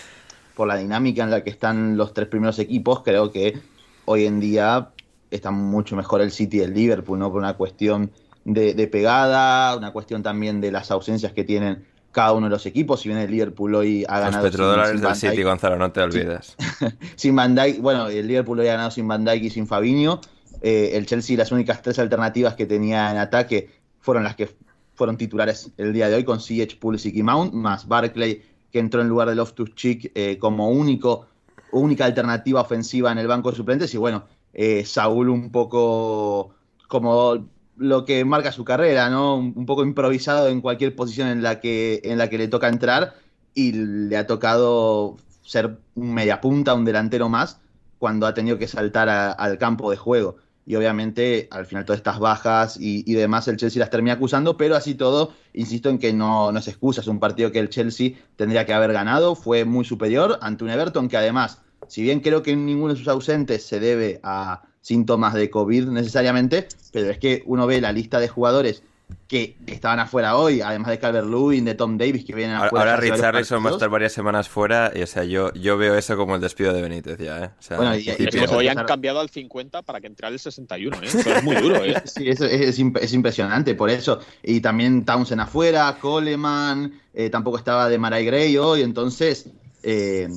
por 0.56 0.68
la 0.68 0.78
dinámica 0.78 1.24
en 1.24 1.32
la 1.32 1.44
que 1.44 1.50
están 1.50 1.98
los 1.98 2.14
tres 2.14 2.28
primeros 2.28 2.58
equipos, 2.60 3.04
creo 3.04 3.32
que 3.32 3.60
hoy 4.06 4.26
en 4.26 4.40
día 4.40 4.90
están 5.32 5.56
mucho 5.56 5.96
mejor 5.96 6.22
el 6.22 6.32
City 6.32 6.58
y 6.58 6.62
el 6.62 6.74
Liverpool, 6.74 7.20
¿no? 7.20 7.30
Por 7.32 7.40
una 7.40 7.56
cuestión 7.56 8.12
de, 8.46 8.74
de 8.74 8.88
pegada, 8.88 9.76
una 9.76 9.92
cuestión 9.92 10.22
también 10.24 10.62
de 10.62 10.72
las 10.72 10.92
ausencias 10.92 11.34
que 11.34 11.44
tienen 11.44 11.86
cada 12.14 12.32
uno 12.32 12.46
de 12.46 12.52
los 12.52 12.66
equipos. 12.66 13.02
Si 13.02 13.10
bien 13.10 13.20
el 13.20 13.30
Liverpool 13.30 13.76
hoy 13.76 14.06
ha 14.08 14.14
Los 14.20 14.26
ganado. 14.28 14.44
sin- 14.44 14.52
petrodólares 14.52 14.90
sin 14.92 14.98
del 15.02 15.06
Van 15.06 15.20
Dijk, 15.20 15.32
City, 15.32 15.44
Gonzalo, 15.44 15.78
no 15.78 15.92
te 15.92 16.02
olvides. 16.02 16.56
sin 17.18 17.36
Van 17.36 17.54
Dijk, 17.56 17.82
bueno, 17.82 18.08
el 18.08 18.26
Liverpool 18.28 18.56
lo 18.58 18.62
había 18.62 18.74
ganado 18.74 18.92
sin 18.92 19.06
Van 19.08 19.26
Dijk 19.26 19.44
y 19.44 19.50
sin 19.50 19.68
Fabinho. 19.68 20.22
Eh, 20.62 20.92
el 20.94 21.06
Chelsea, 21.06 21.36
las 21.36 21.52
únicas 21.52 21.82
tres 21.82 22.00
alternativas 22.00 22.54
que 22.56 22.66
tenía 22.66 23.12
en 23.12 23.18
ataque 23.18 23.70
fueron 24.00 24.24
las 24.24 24.36
que 24.38 24.50
fueron 24.96 25.18
titulares 25.18 25.72
el 25.78 25.92
día 25.92 26.08
de 26.08 26.16
hoy 26.16 26.24
con 26.24 26.40
Ziyech, 26.40 26.78
Pulisic 26.80 27.16
y 27.16 27.24
Mount, 27.24 27.52
más 27.54 27.88
Barclay, 27.88 28.42
que 28.72 28.80
entró 28.80 29.02
en 29.02 29.10
lugar 29.10 29.28
de 29.28 29.36
Loftus-Cheek 29.36 30.12
eh, 30.16 30.38
como 30.40 30.70
único, 30.70 31.26
única 31.72 32.06
alternativa 32.06 32.62
ofensiva 32.62 33.12
en 33.12 33.18
el 33.18 33.28
banco 33.28 33.50
de 33.52 33.58
suplentes. 33.58 33.94
Y 33.94 33.98
bueno, 33.98 34.24
eh, 34.54 34.86
Saúl 34.86 35.30
un 35.30 35.52
poco 35.52 36.52
como 36.88 37.48
lo 37.78 38.06
que 38.06 38.24
marca 38.26 38.52
su 38.52 38.64
carrera, 38.64 39.10
¿no? 39.10 39.36
Un, 39.38 39.66
poco 39.66 39.84
improvisado 39.84 40.48
en 40.48 40.62
cualquier 40.62 40.96
posición 40.96 41.28
en 41.28 41.44
la 41.44 41.60
que, 41.60 42.02
en 42.04 42.18
la 42.18 42.30
que 42.30 42.38
le 42.38 42.48
toca 42.48 42.68
entrar 42.68 43.16
y 43.54 43.72
le 43.74 44.18
ha 44.18 44.28
tocado 44.28 45.18
ser 45.44 45.78
un 45.96 46.14
mediapunta, 46.14 46.74
un 46.74 46.86
delantero 46.86 47.30
más, 47.30 47.60
cuando 48.00 48.28
ha 48.28 48.34
tenido 48.34 48.58
que 48.58 48.68
saltar 48.68 49.10
al 49.10 49.58
campo 49.58 49.92
de 49.92 49.98
juego. 49.98 50.38
Y 50.66 50.76
obviamente, 50.76 51.50
al 51.52 51.66
final, 51.66 51.84
todas 51.84 52.00
estas 52.00 52.20
bajas 52.20 52.78
y, 52.80 53.04
y 53.06 53.16
demás, 53.16 53.48
el 53.50 53.58
Chelsea 53.58 53.82
las 53.82 53.90
termina 53.90 54.14
acusando, 54.14 54.56
pero 54.56 54.76
así 54.76 54.96
todo, 54.96 55.34
insisto 55.54 55.90
en 55.90 56.00
que 56.00 56.14
no, 56.14 56.52
no 56.52 56.60
es 56.60 56.68
excusa. 56.70 57.02
Es 57.02 57.08
un 57.08 57.20
partido 57.20 57.52
que 57.52 57.60
el 57.60 57.70
Chelsea 57.70 58.12
tendría 58.38 58.66
que 58.66 58.74
haber 58.74 58.94
ganado. 58.94 59.36
Fue 59.36 59.66
muy 59.66 59.84
superior 59.84 60.40
ante 60.42 60.64
un 60.64 60.70
Everton 60.70 61.10
que, 61.10 61.18
además, 61.18 61.60
si 61.88 62.02
bien 62.02 62.22
creo 62.22 62.44
que 62.44 62.56
ninguno 62.56 62.94
de 62.94 63.00
sus 63.00 63.10
ausentes 63.10 63.66
se 63.66 63.82
debe 63.82 64.22
a 64.24 64.64
síntomas 64.84 65.34
de 65.34 65.50
COVID 65.50 65.88
necesariamente, 65.88 66.68
pero 66.92 67.10
es 67.10 67.18
que 67.18 67.42
uno 67.48 67.66
ve 67.66 67.82
la 67.82 67.92
lista 67.92 68.20
de 68.20 68.28
jugadores 68.28 68.84
que 69.28 69.56
estaban 69.68 70.00
afuera 70.00 70.36
hoy, 70.38 70.62
además 70.62 70.90
de 70.90 71.00
Calvert-Lewin, 71.00 71.64
de 71.66 71.76
Tom 71.76 71.98
Davis, 71.98 72.26
que 72.26 72.34
vienen 72.36 72.56
Ahora, 72.56 72.68
afuera. 72.68 72.96
ahora 72.96 72.98
Richarlison 73.16 73.64
va 73.66 73.70
a 73.70 73.74
estar 73.74 73.90
varias 73.90 74.12
semanas 74.12 74.50
fuera 74.50 74.92
y, 74.94 75.02
o 75.02 75.08
sea, 75.08 75.24
yo, 75.24 75.54
yo 75.54 75.78
veo 75.78 75.96
eso 75.98 76.18
como 76.18 76.36
el 76.36 76.42
despido 76.42 76.74
de 76.74 76.82
Benítez 76.82 77.18
ya, 77.20 77.44
¿eh? 77.46 77.50
O 77.58 77.62
sea, 77.62 77.78
Bueno, 77.78 77.96
y- 77.96 78.10
Es 78.10 78.18
que 78.18 78.46
hoy 78.56 78.68
han 78.68 78.86
cambiado 78.86 79.20
al 79.20 79.30
50 79.30 79.82
para 79.84 80.02
que 80.02 80.08
entrara 80.08 80.34
el 80.34 80.40
61, 80.40 80.98
¿eh? 80.98 81.00
Eso 81.06 81.30
es 81.34 81.44
muy 81.44 81.56
duro, 81.56 81.84
¿eh? 81.84 81.96
Sí, 82.06 82.28
eso 82.30 82.46
es, 82.46 82.62
es 82.62 82.80
imp- 82.80 83.00
es 83.02 83.14
impresionante, 83.14 83.76
por 83.76 83.90
eso. 83.90 84.20
Y 84.42 84.60
también 84.62 85.06
Townsend 85.06 85.42
afuera, 85.42 85.98
Coleman, 86.02 87.00
eh, 87.14 87.30
tampoco 87.30 87.58
estaba 87.58 87.88
de 87.90 87.98
Maray 87.98 88.26
Gray 88.26 88.58
hoy, 88.58 88.82
entonces 88.82 89.48
eh, 89.84 90.28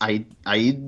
ahí, 0.00 0.26
ahí 0.44 0.78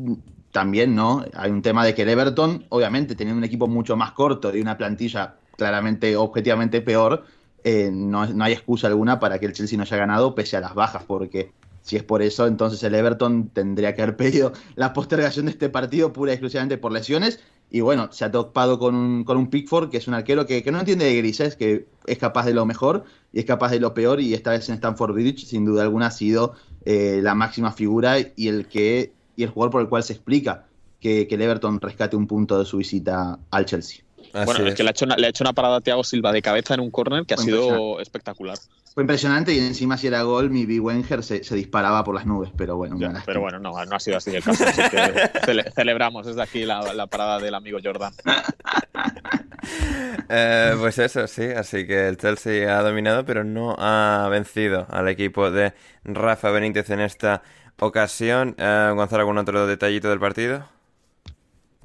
también, 0.55 0.95
¿no? 0.95 1.25
Hay 1.35 1.51
un 1.51 1.63
tema 1.63 1.85
de 1.85 1.97
que 1.97 2.03
el 2.03 2.11
Everton, 2.11 2.65
obviamente, 2.69 3.17
teniendo 3.17 3.39
un 3.39 3.45
equipo 3.45 3.67
mucho 3.67 3.97
más 3.97 4.13
corto 4.13 4.57
y 4.57 4.61
una 4.61 4.79
plantilla 4.79 5.35
claramente, 5.57 6.17
objetivamente 6.17 6.81
peor, 6.81 7.25
eh, 7.65 7.91
no, 7.93 8.25
no, 8.27 8.45
hay 8.45 8.53
excusa 8.53 8.87
alguna 8.87 9.19
para 9.19 9.41
que 9.41 9.47
el 9.47 9.53
Chelsea 9.53 9.77
no 9.77 9.83
haya 9.83 9.97
ganado 9.97 10.37
pese 10.37 10.57
a 10.57 10.61
las 10.61 10.77
bajas, 10.77 11.03
porque 11.09 11.51
si 11.83 11.97
es 11.97 12.05
por 12.05 12.23
eso, 12.23 12.47
entonces 12.47 12.81
el 12.85 12.95
Everton 12.95 13.49
tendría 13.49 13.97
que 13.97 14.03
haber 14.03 14.17
pedido 14.17 14.53
la 14.77 14.93
postergación 14.93 15.47
de 15.47 15.51
este 15.51 15.71
partido 15.71 16.13
pura 16.13 16.31
y 16.31 16.35
exclusivamente 16.35 16.79
por 16.79 16.93
lesiones. 16.93 17.41
Y 17.69 17.81
bueno, 17.81 18.13
se 18.13 18.25
ha 18.25 18.31
topado 18.31 18.79
con 18.79 18.95
un, 18.95 19.25
con 19.25 19.37
un 19.37 19.51
Pickford, 19.51 19.91
que 19.91 19.97
es 19.97 20.07
un 20.07 20.15
arquero 20.15 20.47
que, 20.47 20.63
que 20.63 20.71
no 20.71 20.79
entiende 20.79 21.07
de 21.07 21.17
grises, 21.17 21.57
que 21.57 21.89
es 22.07 22.19
capaz 22.19 22.47
de 22.47 22.55
lo 22.55 22.65
mejor 22.65 23.03
y 23.33 23.41
es 23.41 23.45
capaz 23.45 23.73
de 23.73 23.81
lo 23.81 23.93
peor. 23.93 24.21
Y 24.21 24.35
esta 24.35 24.53
vez 24.53 24.69
en 24.69 24.77
Stanford 24.77 25.15
Bridge, 25.15 25.47
sin 25.47 25.65
duda 25.65 25.83
alguna, 25.83 26.07
ha 26.07 26.11
sido 26.13 26.55
eh, 26.85 27.19
la 27.23 27.35
máxima 27.35 27.73
figura 27.73 28.19
y 28.37 28.47
el, 28.47 28.69
que, 28.69 29.15
y 29.37 29.43
el 29.43 29.51
jugador 29.51 29.73
por 29.73 29.81
el 29.83 29.89
cual 29.89 30.03
se 30.03 30.15
explica 30.15 30.67
que, 31.01 31.29
que 31.29 31.35
el 31.35 31.43
Everton 31.43 31.81
rescate 31.81 32.17
un 32.17 32.27
punto 32.27 32.59
de 32.59 32.65
su 32.65 32.79
visita 32.79 33.39
al 33.51 33.67
Chelsea. 33.67 34.05
Así 34.33 34.47
bueno, 34.47 34.65
es. 34.65 34.71
es 34.71 34.75
que 34.75 34.83
le 34.83 34.89
ha, 34.89 34.91
hecho 34.91 35.05
una, 35.05 35.17
le 35.17 35.27
ha 35.27 35.31
hecho 35.31 35.45
una 35.45 35.53
parada 35.53 35.77
a 35.77 35.81
Thiago 35.81 36.03
Silva 36.03 36.33
de 36.33 36.43
cabeza 36.43 36.75
en 36.75 36.81
un 36.81 36.91
córner 36.91 37.25
que 37.25 37.35
ha 37.35 37.37
sido 37.37 38.01
espectacular. 38.01 38.59
Fue 38.95 39.03
impresionante 39.03 39.53
y 39.53 39.59
encima 39.59 39.97
si 39.97 40.07
era 40.07 40.23
gol, 40.23 40.51
mi 40.51 40.67
B. 40.67 40.79
Wenger 40.79 41.25
se, 41.25 41.43
se, 41.43 41.57
disparaba 41.57 42.05
por 42.05 42.15
las 42.15 42.27
nubes, 42.27 42.51
pero 42.57 42.77
bueno. 42.77 42.97
Ya, 42.99 43.13
pero 43.27 43.41
bueno, 43.41 43.59
no, 43.59 43.85
no 43.85 43.97
ha 43.97 44.01
sido 44.01 44.17
así 44.17 44.35
el 44.35 44.43
caso, 44.43 44.65
así 44.65 44.83
que 44.89 45.31
cele 45.45 45.71
celebramos 45.73 46.27
desde 46.27 46.41
aquí 46.41 46.65
la, 46.65 46.95
la, 46.95 47.07
parada 47.09 47.41
del 47.41 47.55
amigo 47.55 47.79
Jordan. 47.83 48.15
eh, 50.29 50.75
pues 50.79 50.99
eso, 50.99 51.27
sí, 51.27 51.43
así 51.43 51.87
que 51.87 52.07
el 52.07 52.19
Chelsea 52.19 52.77
ha 52.77 52.83
dominado, 52.83 53.25
pero 53.25 53.43
no 53.43 53.75
ha 53.79 54.29
vencido 54.31 54.87
al 54.89 55.09
equipo 55.09 55.51
de 55.51 55.75
Rafa 56.05 56.51
Benítez 56.51 56.89
en 56.91 57.01
esta 57.01 57.43
ocasión. 57.79 58.55
Eh, 58.59 58.93
Gonzalo, 58.95 59.21
¿algún 59.21 59.39
otro 59.39 59.67
detallito 59.67 60.11
del 60.11 60.21
partido? 60.21 60.65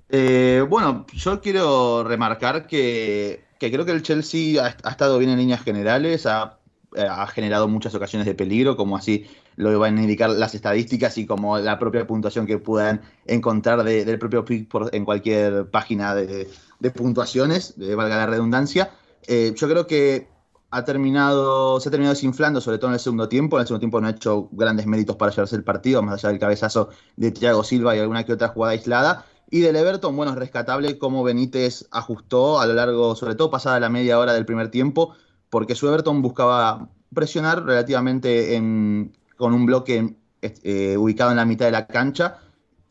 Eh, 0.10 0.66
bueno, 0.68 1.06
yo 1.14 1.40
quiero 1.40 2.04
remarcar 2.04 2.68
que, 2.68 3.44
creo 3.60 3.86
que 3.86 3.92
el 3.92 4.02
Chelsea 4.02 4.64
ha, 4.64 4.90
estado 4.90 5.20
bien 5.20 5.32
en 5.32 5.38
líneas 5.38 5.62
generales, 5.62 6.26
ha, 6.26 6.58
ha, 6.98 7.28
generado 7.28 7.68
muchas 7.68 7.94
ocasiones 7.94 8.26
de 8.26 8.34
peligro, 8.34 8.76
como 8.76 8.98
así 8.98 9.28
lo 9.56 9.78
van 9.78 9.98
a 9.98 10.02
indicar 10.02 10.30
las 10.30 10.56
estadísticas 10.56 11.18
y 11.18 11.26
como 11.26 11.60
la 11.60 11.78
propia 11.78 12.08
puntuación 12.08 12.48
que 12.48 12.58
puedan 12.58 13.02
encontrar 13.26 13.84
de, 13.84 14.06
del 14.06 14.18
propio 14.18 14.46
Pickford 14.46 14.96
en 14.96 15.04
cualquier 15.04 15.70
página 15.70 16.16
de, 16.16 16.48
puntuaciones, 16.96 17.78
de, 17.78 17.94
valga 17.94 18.16
la 18.16 18.26
redundancia. 18.26 18.92
Eh, 19.28 19.54
yo 19.56 19.68
creo 19.68 19.86
que 19.86 20.30
ha 20.72 20.86
terminado, 20.86 21.80
se 21.80 21.90
ha 21.90 21.92
terminado 21.92 22.14
desinflando, 22.14 22.62
sobre 22.62 22.78
todo 22.78 22.90
en 22.90 22.96
el 22.96 23.00
segundo 23.00 23.28
tiempo. 23.28 23.58
En 23.58 23.62
el 23.62 23.68
segundo 23.68 23.80
tiempo 23.80 24.02
no 24.02 24.08
ha 24.08 24.12
hecho 24.12 24.50
grandes 24.52 24.86
méritos 24.86 25.16
para 25.16 25.32
llevarse 25.32 25.56
el 25.56 25.64
partido, 25.64 26.02
más 26.02 26.16
allá 26.16 26.30
del 26.30 26.40
cabezazo 26.40 26.90
de 27.16 27.32
Thiago 27.32 27.64
Silva 27.64 27.96
y 27.96 28.00
alguna 28.00 28.24
que 28.24 28.34
otra 28.34 28.50
jugada 28.50 28.74
aislada. 28.74 29.26
Y 29.50 29.62
del 29.62 29.76
Everton, 29.76 30.16
bueno, 30.16 30.34
es 30.34 30.38
rescatable 30.38 31.00
cómo 31.00 31.24
Benítez 31.24 31.88
ajustó 31.92 32.60
a 32.60 32.68
lo 32.68 32.74
largo, 32.76 33.16
sobre 33.16 33.36
todo 33.36 33.50
pasada 33.50 33.80
la 33.80 33.90
media 33.90 34.20
hora 34.20 34.34
del 34.34 34.46
primer 34.46 34.70
tiempo, 34.70 35.16
porque 35.50 35.74
su 35.74 35.88
Everton 35.88 36.22
buscaba 36.22 36.90
presionar 37.14 37.66
relativamente 37.66 38.56
en, 38.56 39.18
con 39.38 39.54
un 39.54 39.66
bloque 39.66 40.16
eh, 40.42 40.98
ubicado 40.98 41.32
en 41.32 41.38
la 41.38 41.46
mitad 41.46 41.66
de 41.66 41.72
la 41.72 41.88
cancha 41.88 42.38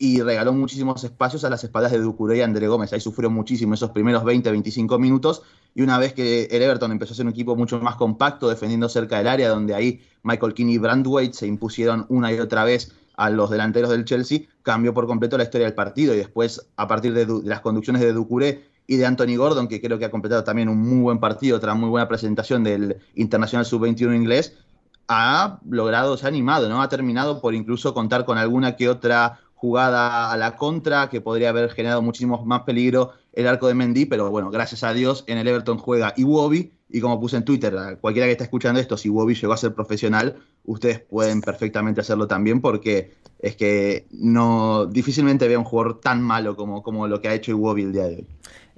y 0.01 0.21
regaló 0.21 0.53
muchísimos 0.53 1.03
espacios 1.03 1.43
a 1.43 1.49
las 1.49 1.61
espaldas 1.65 1.91
de 1.91 1.99
Ducuré 1.99 2.37
y 2.37 2.41
André 2.41 2.69
Gómez. 2.69 2.93
Ahí 2.93 3.01
sufrió 3.01 3.29
muchísimo 3.29 3.73
esos 3.73 3.91
primeros 3.91 4.23
20-25 4.23 4.97
minutos 4.97 5.43
y 5.75 5.81
una 5.81 5.97
vez 5.97 6.13
que 6.13 6.45
el 6.45 6.61
Everton 6.61 6.93
empezó 6.93 7.13
a 7.13 7.17
ser 7.17 7.25
un 7.25 7.33
equipo 7.33 7.57
mucho 7.57 7.81
más 7.81 7.97
compacto, 7.97 8.47
defendiendo 8.47 8.87
cerca 8.87 9.17
del 9.17 9.27
área, 9.27 9.49
donde 9.49 9.75
ahí 9.75 10.01
Michael 10.23 10.53
Keane 10.53 10.71
y 10.71 10.77
Brandwaite 10.77 11.33
se 11.33 11.47
impusieron 11.47 12.05
una 12.07 12.31
y 12.31 12.39
otra 12.39 12.63
vez 12.63 12.93
a 13.17 13.29
los 13.29 13.49
delanteros 13.49 13.89
del 13.89 14.05
Chelsea, 14.05 14.43
cambió 14.63 14.93
por 14.93 15.05
completo 15.05 15.37
la 15.37 15.43
historia 15.43 15.67
del 15.67 15.75
partido 15.75 16.13
y 16.13 16.17
después, 16.17 16.65
a 16.77 16.87
partir 16.87 17.13
de, 17.13 17.25
de 17.25 17.41
las 17.43 17.59
conducciones 17.59 18.01
de 18.01 18.13
Ducuré 18.13 18.69
y 18.87 18.95
de 18.95 19.05
Anthony 19.05 19.35
Gordon, 19.35 19.67
que 19.67 19.81
creo 19.81 19.99
que 19.99 20.05
ha 20.05 20.11
completado 20.11 20.45
también 20.45 20.69
un 20.69 20.79
muy 20.79 21.01
buen 21.01 21.19
partido, 21.19 21.57
otra 21.57 21.73
muy 21.73 21.89
buena 21.89 22.07
presentación 22.07 22.63
del 22.63 23.01
Internacional 23.15 23.65
Sub-21 23.65 24.15
inglés, 24.15 24.53
ha 25.09 25.59
logrado, 25.67 26.15
se 26.15 26.25
ha 26.25 26.29
animado, 26.29 26.69
¿no? 26.69 26.81
Ha 26.81 26.87
terminado 26.87 27.41
por 27.41 27.55
incluso 27.55 27.93
contar 27.93 28.25
con 28.25 28.37
alguna 28.37 28.75
que 28.75 28.87
otra 28.87 29.39
jugada 29.59 30.31
a 30.31 30.37
la 30.37 30.55
contra 30.55 31.09
que 31.09 31.19
podría 31.19 31.49
haber 31.49 31.69
generado 31.71 32.01
muchísimo 32.01 32.45
más 32.45 32.61
peligro 32.61 33.11
el 33.33 33.45
arco 33.45 33.67
de 33.67 33.73
Mendy, 33.73 34.05
pero 34.05 34.31
bueno, 34.31 34.51
gracias 34.51 34.83
a 34.83 34.93
Dios 34.93 35.25
en 35.27 35.37
el 35.37 35.49
Everton 35.49 35.77
juega 35.77 36.13
Iwobi 36.15 36.71
y 36.89 37.01
como 37.01 37.19
puse 37.19 37.35
en 37.35 37.43
Twitter, 37.43 37.75
cualquiera 37.99 38.25
que 38.25 38.31
esté 38.31 38.45
escuchando 38.45 38.79
esto, 38.79 38.95
si 38.95 39.09
Iwobi 39.09 39.35
llegó 39.35 39.51
a 39.51 39.57
ser 39.57 39.73
profesional, 39.73 40.37
ustedes 40.63 41.01
pueden 41.01 41.41
perfectamente 41.41 41.99
hacerlo 41.99 42.25
también 42.25 42.61
porque 42.61 43.11
es 43.39 43.57
que 43.57 44.05
no 44.11 44.85
difícilmente 44.85 45.49
veo 45.49 45.59
un 45.59 45.65
jugador 45.65 45.99
tan 45.99 46.21
malo 46.21 46.55
como, 46.55 46.81
como 46.81 47.07
lo 47.09 47.19
que 47.19 47.27
ha 47.27 47.33
hecho 47.33 47.51
Iwobi 47.51 47.81
el 47.81 47.91
día 47.91 48.05
de 48.05 48.15
hoy. 48.15 48.27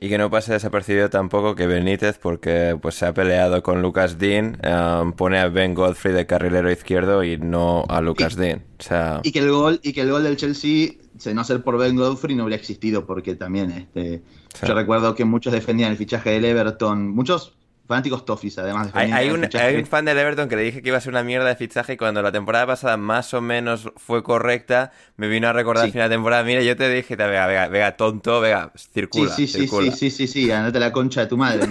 Y 0.04 0.10
que 0.10 0.18
no 0.18 0.32
pase 0.32 0.52
desapercibido 0.52 1.12
tampoco 1.12 1.54
que 1.54 1.68
Benítez, 1.68 2.18
porque 2.18 2.76
pues 2.82 2.96
se 2.96 3.06
ha 3.06 3.14
peleado 3.14 3.62
con 3.62 3.84
Lucas 3.84 4.18
Dean, 4.18 4.60
um, 4.66 5.14
pone 5.14 5.38
a 5.38 5.48
Ben 5.48 5.76
Godfrey 5.76 6.12
de 6.12 6.26
carrilero 6.26 6.72
izquierdo 6.72 7.24
y 7.24 7.38
no 7.38 7.86
a 7.88 8.02
Lucas 8.02 8.34
y, 8.34 8.38
Dean. 8.38 8.64
O 8.80 8.84
sea... 8.84 9.22
y, 9.22 9.32
que 9.32 9.38
el 9.38 9.52
gol, 9.52 9.80
y 9.84 9.94
que 9.94 10.02
el 10.02 10.10
gol 10.10 10.24
del 10.24 10.38
Chelsea, 10.38 10.94
de 11.24 11.34
no 11.36 11.44
ser 11.44 11.62
por 11.62 11.78
Ben 11.78 11.96
Godfrey, 11.96 12.36
no 12.36 12.42
habría 12.42 12.58
existido, 12.58 13.06
porque 13.06 13.36
también 13.36 13.70
este, 13.70 14.24
yo 14.66 14.74
recuerdo 14.74 15.14
que 15.14 15.24
muchos 15.24 15.54
defendían 15.54 15.92
el 15.92 15.98
fichaje 15.98 16.32
del 16.32 16.46
Everton, 16.46 17.08
muchos 17.10 17.54
fanáticos 17.88 18.26
Toffees, 18.26 18.58
además. 18.58 18.90
Hay, 18.94 19.12
hay, 19.12 19.30
un, 19.30 19.48
hay, 19.54 19.76
un, 19.76 19.86
fan 19.86 20.06
del 20.06 20.18
Everton 20.18 20.48
que 20.48 20.56
le 20.56 20.64
dije 20.64 20.82
que 20.82 20.90
iba 20.90 20.98
a 20.98 21.02
ser 21.02 21.12
una 21.12 21.24
mierda 21.24 21.48
de 21.48 21.56
fichaje 21.56 21.94
y 21.94 21.98
cuando 21.98 22.22
la 22.22 22.32
temporada 22.32 22.68
pasada 22.68 22.98
más 22.98 23.34
o 23.34 23.42
menos 23.42 23.90
fue 23.98 24.24
correcta, 24.24 24.92
me 25.18 25.28
vino 25.28 25.48
a 25.48 25.54
recordar 25.54 25.84
sí. 25.84 25.88
al 25.88 25.92
final 25.92 26.10
de 26.10 26.16
temporada, 26.16 26.44
mira, 26.44 26.62
yo 26.62 26.76
te 26.76 26.90
dije, 26.90 27.16
vega, 27.16 27.48
vega, 27.48 27.68
vega 27.68 27.98
tonto, 27.98 28.40
vega, 28.40 28.72
circula, 28.76 29.32
sí, 29.32 29.48
sí, 29.48 29.60
circula. 29.62 29.92
Sí, 29.92 30.10
sí, 30.10 30.28
sí, 30.28 30.28
sí, 30.28 30.52
andate 30.52 30.80
la 30.80 30.92
concha 30.92 31.22
de 31.22 31.28
tu 31.28 31.38
madre. 31.38 31.68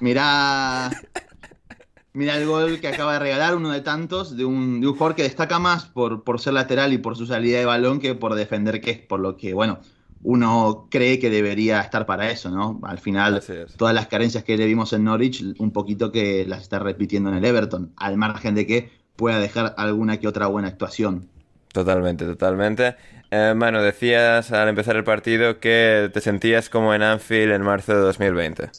Mira, 0.00 0.90
mira 2.12 2.36
el 2.36 2.46
gol 2.46 2.80
que 2.80 2.88
acaba 2.88 3.14
de 3.14 3.18
regalar, 3.20 3.54
uno 3.54 3.72
de 3.72 3.80
tantos, 3.80 4.36
de 4.36 4.44
un, 4.44 4.80
de 4.80 4.88
un 4.88 4.92
jugador 4.92 5.16
que 5.16 5.22
destaca 5.22 5.58
más 5.58 5.86
por, 5.86 6.24
por 6.24 6.40
ser 6.40 6.52
lateral 6.54 6.92
y 6.92 6.98
por 6.98 7.16
su 7.16 7.26
salida 7.26 7.58
de 7.58 7.64
balón 7.64 8.00
que 8.00 8.14
por 8.14 8.34
defender, 8.34 8.80
que 8.80 8.90
es 8.90 8.98
por 8.98 9.20
lo 9.20 9.36
que, 9.36 9.54
bueno, 9.54 9.80
uno 10.26 10.88
cree 10.90 11.20
que 11.20 11.30
debería 11.30 11.80
estar 11.80 12.04
para 12.04 12.28
eso, 12.28 12.50
¿no? 12.50 12.80
Al 12.82 12.98
final, 12.98 13.40
todas 13.76 13.94
las 13.94 14.08
carencias 14.08 14.42
que 14.42 14.56
le 14.56 14.66
vimos 14.66 14.92
en 14.92 15.04
Norwich, 15.04 15.54
un 15.58 15.70
poquito 15.70 16.10
que 16.10 16.44
las 16.44 16.62
está 16.62 16.80
repitiendo 16.80 17.30
en 17.30 17.36
el 17.36 17.44
Everton, 17.44 17.92
al 17.96 18.16
margen 18.16 18.56
de 18.56 18.66
que 18.66 18.90
pueda 19.14 19.38
dejar 19.38 19.76
alguna 19.78 20.18
que 20.18 20.26
otra 20.26 20.48
buena 20.48 20.66
actuación. 20.66 21.28
Totalmente, 21.72 22.24
totalmente. 22.24 22.96
Eh, 23.30 23.54
Manu, 23.54 23.78
decías 23.78 24.50
al 24.50 24.68
empezar 24.68 24.96
el 24.96 25.04
partido 25.04 25.60
que 25.60 26.10
te 26.12 26.20
sentías 26.20 26.70
como 26.70 26.92
en 26.92 27.02
Anfield 27.02 27.52
en 27.52 27.62
marzo 27.62 27.94
de 27.94 28.00
2020. 28.00 28.70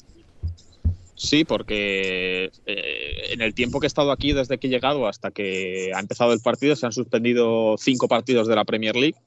Sí, 1.18 1.46
porque 1.46 2.52
eh, 2.68 3.32
en 3.32 3.42
el 3.42 3.56
tiempo 3.56 3.80
que 3.80 3.88
he 3.88 3.90
estado 3.90 4.12
aquí, 4.12 4.34
desde 4.34 4.60
que 4.60 4.68
he 4.68 4.70
llegado 4.70 5.08
hasta 5.08 5.32
que 5.32 5.90
ha 5.96 6.00
empezado 6.00 6.32
el 6.32 6.42
partido, 6.42 6.76
se 6.76 6.86
han 6.86 6.92
suspendido 6.92 7.76
cinco 7.80 8.08
partidos 8.08 8.48
de 8.48 8.56
la 8.56 8.66
Premier 8.66 8.96
League. 8.96 9.18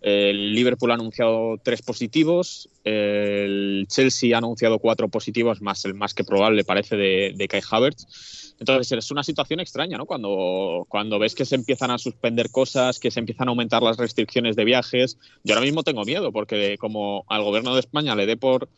El 0.00 0.54
Liverpool 0.54 0.92
ha 0.92 0.94
anunciado 0.94 1.56
tres 1.60 1.82
positivos, 1.82 2.68
el 2.84 3.84
Chelsea 3.88 4.36
ha 4.36 4.38
anunciado 4.38 4.78
cuatro 4.78 5.08
positivos, 5.08 5.60
más 5.60 5.84
el 5.84 5.94
más 5.94 6.14
que 6.14 6.22
probable 6.22 6.62
parece 6.62 6.96
de, 6.96 7.34
de 7.34 7.48
Kai 7.48 7.62
Havertz. 7.68 8.54
Entonces 8.60 8.92
es 8.92 9.10
una 9.10 9.24
situación 9.24 9.58
extraña, 9.58 9.98
¿no? 9.98 10.06
Cuando, 10.06 10.86
cuando 10.88 11.18
ves 11.18 11.34
que 11.34 11.44
se 11.44 11.56
empiezan 11.56 11.90
a 11.90 11.98
suspender 11.98 12.50
cosas, 12.52 13.00
que 13.00 13.10
se 13.10 13.18
empiezan 13.18 13.48
a 13.48 13.50
aumentar 13.50 13.82
las 13.82 13.96
restricciones 13.96 14.54
de 14.54 14.64
viajes. 14.64 15.18
Yo 15.42 15.54
ahora 15.54 15.66
mismo 15.66 15.82
tengo 15.82 16.04
miedo 16.04 16.30
porque 16.30 16.78
como 16.78 17.24
al 17.28 17.42
gobierno 17.42 17.74
de 17.74 17.80
España 17.80 18.14
le 18.14 18.26
dé 18.26 18.36
por 18.36 18.68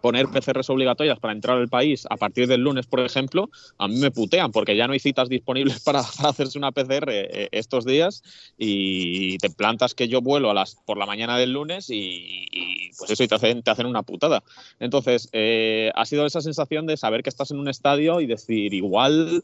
poner 0.00 0.26
PCRs 0.28 0.70
obligatorias 0.70 1.18
para 1.18 1.32
entrar 1.32 1.58
al 1.58 1.68
país 1.68 2.06
a 2.10 2.16
partir 2.16 2.46
del 2.46 2.62
lunes, 2.62 2.86
por 2.86 3.00
ejemplo, 3.00 3.50
a 3.78 3.88
mí 3.88 3.96
me 3.96 4.10
putean 4.10 4.52
porque 4.52 4.76
ya 4.76 4.86
no 4.86 4.92
hay 4.92 4.98
citas 4.98 5.28
disponibles 5.28 5.80
para, 5.84 6.00
hacerse 6.00 6.58
una 6.58 6.72
PCR 6.72 7.10
eh, 7.10 7.48
estos 7.52 7.84
días 7.84 8.22
y 8.58 9.38
te 9.38 9.50
plantas 9.50 9.94
que 9.94 10.08
yo 10.08 10.20
vuelo 10.20 10.50
a 10.50 10.54
las 10.54 10.76
por 10.84 10.98
la 10.98 11.06
mañana 11.06 11.38
del 11.38 11.52
lunes 11.52 11.86
y, 11.90 12.90
pues 12.98 13.10
eso 13.10 13.22
y 13.22 13.28
te 13.28 13.34
hacen, 13.34 13.62
te 13.62 13.70
hacen 13.70 13.86
una 13.86 14.02
putada. 14.02 14.42
Entonces, 14.78 15.28
eh, 15.32 15.90
ha 15.94 16.04
sido 16.06 16.26
esa 16.26 16.40
sensación 16.40 16.86
de 16.86 16.96
saber 16.96 17.22
que 17.22 17.30
estás 17.30 17.50
en 17.50 17.58
un 17.58 17.68
estadio 17.68 18.20
y 18.20 18.26
decir, 18.26 18.74
igual 18.74 19.42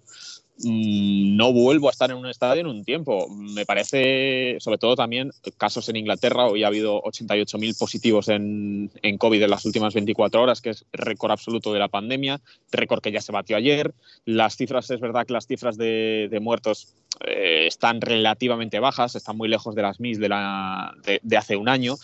no 0.65 1.53
vuelvo 1.53 1.89
a 1.89 1.91
estar 1.91 2.11
en 2.11 2.17
un 2.17 2.27
estadio 2.27 2.61
en 2.61 2.67
un 2.67 2.85
tiempo. 2.85 3.29
Me 3.29 3.67
parece, 3.67 4.57
sobre 4.61 4.79
todo 4.79 4.97
también, 4.97 5.31
casos 5.59 5.89
en 5.89 5.97
Inglaterra. 5.97 6.47
Hoy 6.47 6.65
ha 6.65 6.69
habido 6.69 7.03
88.000 7.03 7.79
positivos 7.79 8.29
en, 8.29 8.91
COVID 9.19 9.43
en 9.43 9.51
las 9.51 9.65
últimas 9.65 9.95
24 9.95 10.43
horas, 10.43 10.61
que 10.61 10.71
es 10.71 10.85
récord 10.93 11.33
absoluto 11.33 11.73
de 11.73 11.79
la 11.79 11.89
pandemia, 11.89 12.41
récord 12.73 13.03
que 13.03 13.13
ya 13.13 13.21
se 13.21 13.33
batió 13.33 13.57
ayer. 13.57 13.95
Las 14.25 14.57
cifras, 14.57 14.91
es 14.91 15.01
verdad 15.01 15.27
que 15.27 15.35
las 15.35 15.47
cifras 15.47 15.77
de, 15.77 16.39
muertos 16.41 16.95
eh, 17.27 17.65
están 17.67 18.01
relativamente 18.01 18.79
bajas, 18.79 19.15
están 19.15 19.37
muy 19.37 19.49
lejos 19.49 19.75
de 19.75 19.83
las 19.83 20.01
MIS 20.01 20.19
de 20.19 21.37
hace 21.37 21.57
un 21.57 21.69
año 21.69 21.97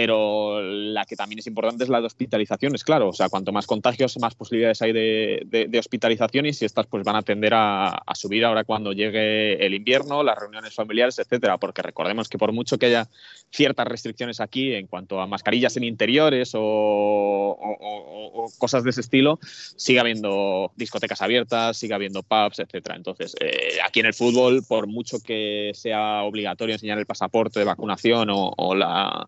pero 0.00 0.62
la 0.62 1.04
que 1.06 1.16
también 1.16 1.40
es 1.40 1.48
importante 1.48 1.82
es 1.82 1.90
la 1.90 1.98
de 2.00 2.06
hospitalizaciones, 2.06 2.84
claro. 2.84 3.08
O 3.08 3.12
sea, 3.12 3.28
cuanto 3.28 3.50
más 3.50 3.66
contagios, 3.66 4.16
más 4.20 4.36
posibilidades 4.36 4.80
hay 4.80 4.92
de, 4.92 5.76
hospitalización 5.76 6.46
y 6.46 6.50
estas 6.50 6.86
pues 6.86 7.02
van 7.02 7.16
a 7.16 7.22
tender 7.22 7.52
a, 7.52 8.00
subir 8.14 8.44
ahora 8.44 8.62
cuando 8.62 8.92
llegue 8.92 9.54
el 9.54 9.74
invierno, 9.74 10.22
las 10.22 10.38
reuniones 10.38 10.72
familiares, 10.72 11.18
etcétera. 11.18 11.58
Porque 11.58 11.82
recordemos 11.82 12.28
que 12.28 12.38
por 12.38 12.52
mucho 12.52 12.78
que 12.78 12.86
haya 12.86 13.08
ciertas 13.50 13.88
restricciones 13.88 14.38
aquí 14.40 14.72
en 14.72 14.86
cuanto 14.86 15.20
a 15.20 15.26
mascarillas 15.26 15.76
en 15.76 15.82
interiores 15.82 16.52
o, 16.54 17.58
cosas 18.58 18.84
de 18.84 18.90
ese 18.90 19.00
estilo, 19.00 19.40
sigue 19.42 19.98
habiendo 19.98 20.70
discotecas 20.76 21.22
abiertas, 21.22 21.76
sigue 21.76 21.94
habiendo 21.94 22.22
pubs, 22.22 22.60
etcétera. 22.60 22.94
Entonces, 22.94 23.34
eh, 23.40 23.78
aquí 23.84 23.98
en 23.98 24.06
el 24.06 24.14
fútbol, 24.14 24.62
por 24.62 24.86
mucho 24.86 25.18
que 25.18 25.72
sea 25.74 26.22
obligatorio 26.22 26.76
enseñar 26.76 27.00
el 27.00 27.06
pasaporte 27.06 27.58
de 27.58 27.64
vacunación 27.64 28.28
o 28.30 28.74
la 28.76 29.26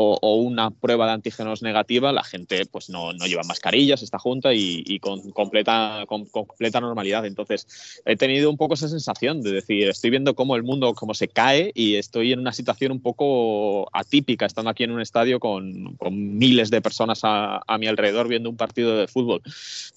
o, 0.00 0.36
una 0.36 0.70
prueba 0.70 1.06
de 1.06 1.12
antígenos 1.12 1.60
negativa, 1.60 2.12
la 2.12 2.22
gente 2.22 2.64
pues 2.66 2.88
no, 2.88 3.12
no 3.12 3.26
lleva 3.26 3.42
mascarillas, 3.42 4.02
está 4.02 4.18
junta 4.20 4.54
y, 4.54 5.00
con, 5.00 5.32
completa, 5.32 6.04
con, 6.06 6.26
completa 6.26 6.80
normalidad. 6.80 7.26
Entonces, 7.26 8.00
he 8.04 8.16
tenido 8.16 8.48
un 8.48 8.56
poco 8.56 8.74
esa 8.74 8.88
sensación 8.88 9.42
de 9.42 9.50
decir, 9.50 9.88
estoy 9.88 10.10
viendo 10.10 10.36
cómo 10.36 10.54
el 10.54 10.62
mundo 10.62 10.94
cómo 10.94 11.14
se 11.14 11.26
cae 11.26 11.72
y 11.74 11.96
estoy 11.96 12.32
en 12.32 12.38
una 12.38 12.52
situación 12.52 12.92
un 12.92 13.00
poco 13.00 13.88
atípica, 13.92 14.46
estando 14.46 14.70
aquí 14.70 14.84
en 14.84 14.92
un 14.92 15.00
estadio 15.00 15.40
con, 15.40 15.96
con 15.96 16.38
miles 16.38 16.70
de 16.70 16.80
personas 16.80 17.20
a, 17.24 17.60
a, 17.66 17.78
mi 17.78 17.88
alrededor 17.88 18.28
viendo 18.28 18.50
un 18.50 18.56
partido 18.56 18.96
de 18.96 19.08
fútbol. 19.08 19.42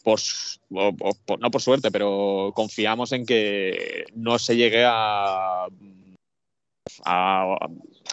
Pues, 0.04 0.60
no 0.72 1.52
por 1.52 1.62
suerte, 1.62 1.92
pero 1.92 2.54
confiamos 2.56 3.12
en 3.12 3.28
que 3.28 4.06
no 4.16 4.40
se 4.40 4.56
llegue 4.56 4.84
a 4.84 5.68
a, 7.06 7.58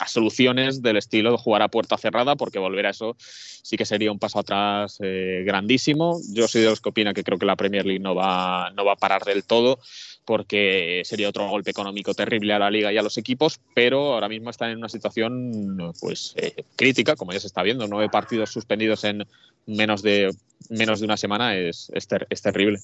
soluciones 0.07 0.83
del 0.83 0.97
estilo 0.97 1.33
de 1.33 1.39
jugar 1.39 1.63
a 1.63 1.69
puerta 1.69 1.99
cerrada, 1.99 2.37
porque 2.37 2.59
volver 2.59 2.87
a 2.87 2.91
eso 2.91 3.17
sí 3.19 3.77
que 3.77 3.85
sería 3.85 4.13
un 4.13 4.19
paso 4.19 4.39
atrás 4.39 4.99
eh, 5.03 5.43
grandísimo. 5.45 6.19
Yo 6.33 6.49
soy 6.49 6.63
de 6.63 6.71
los 6.71 6.81
que 6.81 6.89
opina 6.89 7.13
que 7.13 7.25
creo 7.25 7.39
que 7.39 7.47
la 7.47 7.57
Premier 7.57 7.85
League 7.85 8.01
no 8.01 8.15
va, 8.15 8.71
no 8.75 8.85
va 8.85 8.93
a 8.93 8.97
parar 8.97 9.25
del 9.25 9.45
todo, 9.45 9.79
porque 10.25 11.03
sería 11.05 11.29
otro 11.29 11.49
golpe 11.49 11.71
económico 11.71 12.13
terrible 12.13 12.53
a 12.53 12.59
la 12.59 12.71
liga 12.71 12.93
y 12.93 12.99
a 12.99 13.03
los 13.03 13.17
equipos, 13.17 13.61
pero 13.75 14.13
ahora 14.13 14.29
mismo 14.29 14.51
están 14.51 14.71
en 14.71 14.79
una 14.79 14.91
situación 14.91 15.93
pues 16.01 16.35
eh, 16.37 16.65
crítica, 16.77 17.17
como 17.17 17.33
ya 17.33 17.41
se 17.41 17.47
está 17.47 17.63
viendo. 17.63 17.87
Nueve 17.89 18.11
partidos 18.11 18.51
suspendidos 18.51 19.05
en 19.05 19.27
menos 19.65 20.03
de, 20.03 20.35
menos 20.69 21.01
de 21.01 21.07
una 21.07 21.17
semana 21.17 21.57
es, 21.57 21.91
es, 21.95 22.43
terrible. 22.43 22.79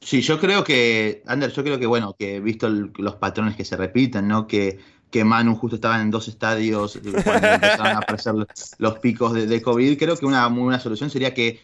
Sí, 0.00 0.22
yo 0.22 0.40
creo 0.40 0.64
que, 0.64 1.22
Ander, 1.26 1.52
yo 1.52 1.62
creo 1.62 1.78
que, 1.78 1.86
bueno, 1.86 2.16
que 2.18 2.40
visto 2.40 2.68
los 2.68 3.16
patrones 3.16 3.54
que 3.54 3.64
se 3.64 3.76
repiten, 3.76 4.26
¿no? 4.26 4.46
Que 4.46 4.78
que 5.10 5.24
Manu 5.24 5.56
justo 5.56 5.76
estaba 5.76 6.00
en 6.00 6.10
dos 6.10 6.28
estadios 6.28 6.98
cuando 7.24 7.48
empezaron 7.48 7.86
a 7.86 7.98
aparecer 7.98 8.34
los 8.78 8.98
picos 8.98 9.32
de, 9.32 9.62
COVID. 9.62 9.98
Creo 9.98 10.16
que 10.16 10.26
una 10.26 10.48
muy 10.48 10.64
buena 10.64 10.80
solución 10.80 11.10
sería 11.10 11.34
que 11.34 11.60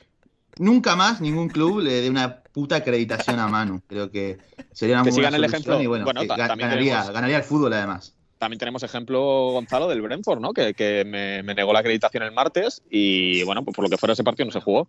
nunca 0.58 0.96
más 0.96 1.20
ningún 1.20 1.48
club 1.48 1.80
le 1.80 2.02
dé 2.02 2.10
una 2.10 2.40
puta 2.40 2.76
acreditación 2.76 3.38
a 3.38 3.48
Manu. 3.48 3.80
Creo 3.86 4.10
que 4.10 4.38
sería 4.72 4.96
una 4.96 5.04
muy 5.04 5.12
buena 5.12 5.30
solución 5.30 5.54
ejemplo. 5.54 5.82
y 5.82 5.86
bueno, 5.86 6.06
ganaría, 6.26 7.36
el 7.36 7.44
fútbol 7.44 7.72
además. 7.72 8.14
También 8.38 8.58
tenemos 8.58 8.82
ejemplo, 8.82 9.52
Gonzalo, 9.52 9.88
del 9.88 10.02
Brentford, 10.02 10.40
¿no? 10.40 10.52
Que, 10.52 10.74
que 10.74 11.04
me, 11.06 11.42
me, 11.42 11.54
negó 11.54 11.72
la 11.72 11.78
acreditación 11.78 12.22
el 12.22 12.32
martes 12.32 12.82
y, 12.90 13.42
bueno, 13.44 13.64
pues 13.64 13.74
por 13.74 13.84
lo 13.84 13.88
que 13.88 13.96
fuera 13.96 14.12
ese 14.12 14.24
partido 14.24 14.44
no 14.44 14.52
se 14.52 14.60
jugó. 14.60 14.88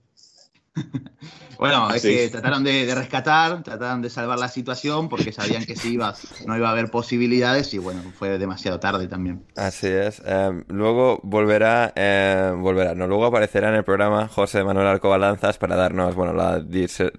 Bueno, 1.57 1.89
es 1.91 2.03
que 2.03 2.29
trataron 2.29 2.63
de, 2.63 2.93
rescatar, 2.93 3.63
trataron 3.63 4.01
de 4.01 4.11
salvar 4.11 4.37
la 4.37 4.47
situación 4.47 5.09
porque 5.09 5.31
sabían 5.31 5.65
que 5.65 5.75
si 5.75 5.93
iba, 5.93 6.13
no 6.45 6.55
iba 6.55 6.69
a 6.69 6.71
haber 6.71 6.91
posibilidades 6.91 7.73
y 7.73 7.79
bueno, 7.79 8.03
fue 8.15 8.37
demasiado 8.37 8.79
tarde 8.79 9.07
también. 9.07 9.43
Así 9.55 9.87
es. 9.87 10.21
Em, 10.23 10.63
luego 10.67 11.19
volverá, 11.23 11.93
em, 11.95 12.61
volverá, 12.61 12.93
no, 12.93 13.07
luego 13.07 13.25
aparecerá 13.25 13.69
en 13.69 13.75
el 13.75 13.83
programa 13.83 14.27
José 14.27 14.63
Manuel 14.63 14.85
Alcobalanzas 14.85 15.57
para 15.57 15.75
darnos, 15.75 16.13
bueno, 16.13 16.33
la, 16.33 16.63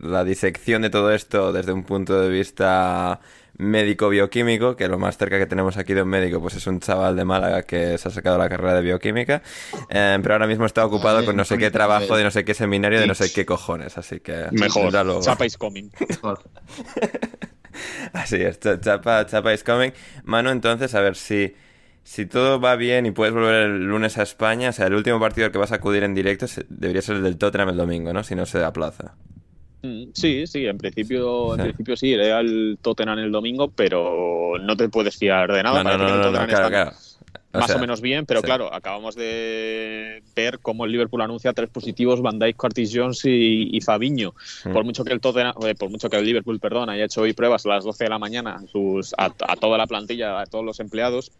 la 0.01 0.25
disección 0.25 0.83
de 0.83 0.91
todo 0.91 1.13
esto 1.13 1.53
desde 1.53 1.73
un 1.73 1.83
punto 1.83 2.21
de 2.21 2.29
vista 2.29 3.21
médico 3.59 4.09
bioquímico, 4.09 4.77
que 4.77 4.89
lo 4.89 4.99
más 4.99 5.19
cerca 5.19 5.39
que 5.39 5.47
tenemos 5.47 5.77
aquí 5.77 5.93
de 5.93 6.03
un 6.03 6.09
médico 6.09 6.41
pues 6.41 6.55
es 6.55 6.67
un 6.67 6.81
chaval 6.81 7.17
de 7.17 7.25
Málaga 7.25 7.65
que 7.65 7.99
se 7.99 8.09
ha 8.09 8.11
sacado 8.11 8.39
la 8.39 8.49
carrera 8.49 8.75
de 8.75 8.83
bioquímica, 8.83 9.43
eh, 9.91 10.19
pero 10.23 10.35
ahora 10.35 10.47
mismo 10.47 10.65
está 10.65 10.87
ocupado 10.87 11.25
con 11.25 11.37
no 11.37 11.45
sé 11.45 11.59
qué 11.59 11.71
trabajo 11.71 12.17
de 12.17 12.25
no 12.25 12.31
sé 12.31 12.45
qué 12.45 12.55
seminario 12.55 13.01
de 13.01 13.07
no 13.07 13.15
sé 13.15 13.33
qué 13.33 13.45
cojones, 13.45 13.99
así 13.99 14.21
que... 14.21 14.47
Mejor, 14.53 14.93
Chapa 15.23 15.45
is 15.45 15.59
coming. 15.59 15.91
así 18.13 18.37
es, 18.37 18.61
Chapa, 18.61 19.27
Chapa 19.27 19.53
is 19.53 19.65
coming. 19.65 19.91
Manu, 20.25 20.51
entonces, 20.51 20.95
a 20.95 21.01
ver 21.01 21.17
si... 21.17 21.55
Si 22.05 22.25
todo 22.25 22.59
va 22.59 22.75
bien 22.77 23.05
y 23.05 23.11
puedes 23.11 23.35
volver 23.35 23.67
el 23.67 23.85
lunes 23.85 24.17
a 24.17 24.23
España, 24.23 24.71
o 24.71 24.73
sea, 24.73 24.87
el 24.87 24.95
último 24.95 25.21
partido 25.21 25.45
al 25.45 25.53
que 25.53 25.59
vas 25.59 25.73
a 25.73 25.75
acudir 25.75 26.05
en 26.05 26.15
directo 26.15 26.47
debería 26.71 27.03
ser 27.03 27.17
el 27.17 27.23
del 27.23 27.37
Tottenham 27.37 27.69
el 27.69 27.77
domingo, 27.77 28.15
¿no? 28.15 28.25
Si 28.25 28.35
no 28.35 28.47
se 28.47 28.65
aplaza. 28.65 29.15
Mm, 29.83 30.11
sí, 30.13 30.47
sí, 30.47 30.67
en 30.67 30.77
principio, 30.77 31.55
en 31.55 31.63
principio 31.63 31.97
sí, 31.97 32.09
iré 32.09 32.33
al 32.33 32.79
Tottenham 32.83 33.19
el 33.21 33.31
domingo, 33.31 33.71
pero 33.71 34.55
no 34.61 34.77
te 34.77 34.89
puedes 34.89 35.17
fiar 35.17 35.53
de 35.53 35.63
nada. 35.63 35.85
No, 35.85 35.97
no, 35.97 36.09
no, 36.09 36.31
no, 36.31 36.47
claro, 36.47 36.69
claro. 36.69 36.93
más 37.53 37.71
o 37.71 37.79
menos 37.79 38.01
bien, 38.01 38.27
pero 38.27 38.43
claro, 38.43 38.75
acabamos 38.75 39.15
de 39.15 40.23
ver 40.35 40.59
cómo 40.59 40.85
el 40.85 40.91
Liverpool 40.91 41.23
anuncia 41.23 41.53
tres 41.53 41.71
positivos, 41.71 42.21
Van 42.21 42.41
Dijk, 42.41 42.57
Curtis 42.57 42.91
Jones 42.93 43.25
y, 43.25 43.77
y 43.77 43.81
Fabiño. 43.81 44.35
Mm. 44.65 44.73
Por 44.73 44.85
mucho 44.85 45.05
que 45.05 45.13
el 45.13 45.21
Tottenham, 45.21 45.55
eh, 45.65 45.77
por 45.77 45.91
mucho 45.91 46.11
que 46.11 46.17
el 46.17 46.25
Liverpool, 46.25 46.59
perdón, 46.59 46.91
haya 46.91 47.05
hecho 47.05 47.21
hoy 47.21 47.33
pruebas 47.33 47.65
a 47.65 47.69
las 47.69 47.85
12 47.85 48.05
de 48.05 48.11
la 48.11 48.19
mañana 48.19 48.61
sus, 48.73 49.15
a, 49.17 49.31
toda 49.31 49.79
la 49.79 49.87
plantilla, 49.87 50.41
a 50.41 50.47
todos 50.47 50.65
los 50.65 50.81
empleados, 50.81 51.31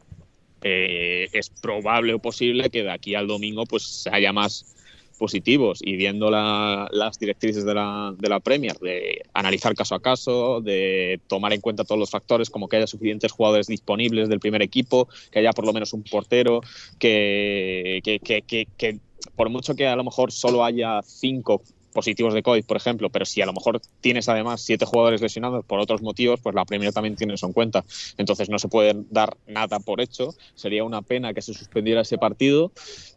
eh, 0.63 1.29
es 1.33 1.51
probable 1.51 2.15
o 2.15 2.21
posible 2.21 2.71
que 2.71 2.85
de 2.85 2.91
aquí 2.91 3.17
al 3.17 3.27
domingo 3.27 3.65
pues 3.65 4.09
haya 4.11 4.33
más 4.33 4.78
positivos 5.19 5.81
y 5.83 5.97
viendo 5.97 6.31
las 6.31 7.19
directrices 7.19 7.65
de 7.65 7.75
la, 7.75 8.15
de 8.17 8.29
la 8.29 8.41
Premier, 8.41 8.79
de 8.79 9.23
analizar 9.35 9.75
caso 9.75 9.95
a 9.95 10.01
caso, 10.01 10.61
de 10.61 11.21
tomar 11.27 11.53
en 11.53 11.61
cuenta 11.61 11.85
todos 11.85 11.99
los 11.99 12.11
factores, 12.11 12.51
como 12.51 12.69
que 12.69 12.77
haya 12.77 12.87
suficientes 12.87 13.33
jugadores 13.33 13.67
disponibles 13.67 14.29
del 14.29 14.41
primer 14.41 14.63
equipo, 14.63 15.09
que 15.31 15.41
haya 15.41 15.53
por 15.53 15.67
lo 15.67 15.73
menos 15.73 15.93
un 15.93 16.05
portero, 16.05 16.61
que, 16.99 18.01
que, 18.03 18.21
que, 18.21 18.67
que 18.77 18.99
por 19.37 19.51
mucho 19.51 19.75
que 19.75 19.87
a 19.87 19.97
lo 19.97 20.05
mejor 20.05 20.33
solo 20.33 20.65
haya 20.65 21.01
cinco 21.03 21.63
positivos 21.93 22.35
de 22.35 22.43
COVID, 22.43 22.65
por 22.65 22.77
ejemplo, 22.77 23.11
pero 23.11 23.25
si 23.25 23.43
a 23.43 23.47
lo 23.47 23.53
mejor 23.53 23.81
tienes 24.01 24.29
además 24.29 24.61
siete 24.61 24.85
jugadores 24.85 25.21
lesionados 25.21 25.65
por 25.65 25.81
otros 25.81 26.03
motivos, 26.03 26.41
pues 26.41 26.55
la 26.55 26.65
Premier 26.65 26.93
también 26.93 27.17
tiene 27.17 27.35
eso 27.35 27.47
en 27.47 27.53
cuenta. 27.53 27.85
Entonces 28.19 28.49
no 28.49 28.59
se 28.59 28.69
puede 28.69 28.95
dar 29.11 29.37
nada 29.47 29.81
por 29.81 30.01
hecho. 30.01 30.35
Sería 30.55 30.85
una 30.85 31.03
pena 31.03 31.35
que 31.35 31.43
se 31.43 31.55
suspendiera 31.55 32.03
ese 32.03 32.19
partido, 32.19 32.73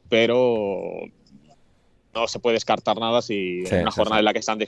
pero 0.09 1.01
no 2.13 2.27
se 2.27 2.39
puede 2.39 2.55
descartar 2.55 2.99
nada 2.99 3.21
si 3.21 3.63
en 3.69 3.81
una 3.81 3.91
jornada 3.91 4.19
en 4.19 4.25
la 4.25 4.33
que 4.33 4.41
se 4.41 4.51
han, 4.51 4.59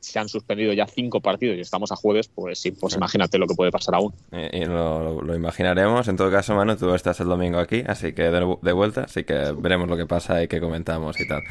se 0.00 0.18
han, 0.18 0.28
suspendido 0.28 0.72
ya 0.72 0.86
cinco 0.86 1.20
partidos 1.20 1.56
y 1.56 1.60
estamos 1.60 1.90
a 1.92 1.96
jueves, 1.96 2.28
pues 2.28 2.58
sí, 2.58 2.72
pues 2.72 2.94
imagínate 2.94 3.38
lo 3.38 3.46
que 3.46 3.54
puede 3.54 3.70
pasar 3.70 3.94
aún. 3.94 4.12
Y, 4.52 4.64
lo, 4.64 5.34
imaginaremos. 5.34 6.08
En 6.08 6.16
todo 6.16 6.30
caso, 6.30 6.54
Manu, 6.54 6.76
tú 6.76 6.94
estás 6.94 7.20
el 7.20 7.28
domingo 7.28 7.58
aquí, 7.58 7.82
así 7.86 8.12
que 8.12 8.24
de, 8.24 8.72
vuelta, 8.72 9.02
así 9.04 9.24
que 9.24 9.54
veremos 9.56 9.88
lo 9.88 9.96
que 9.96 10.06
pasa 10.06 10.42
y 10.42 10.48
qué 10.48 10.60
comentamos 10.60 11.18
y 11.20 11.26
tal. 11.26 11.42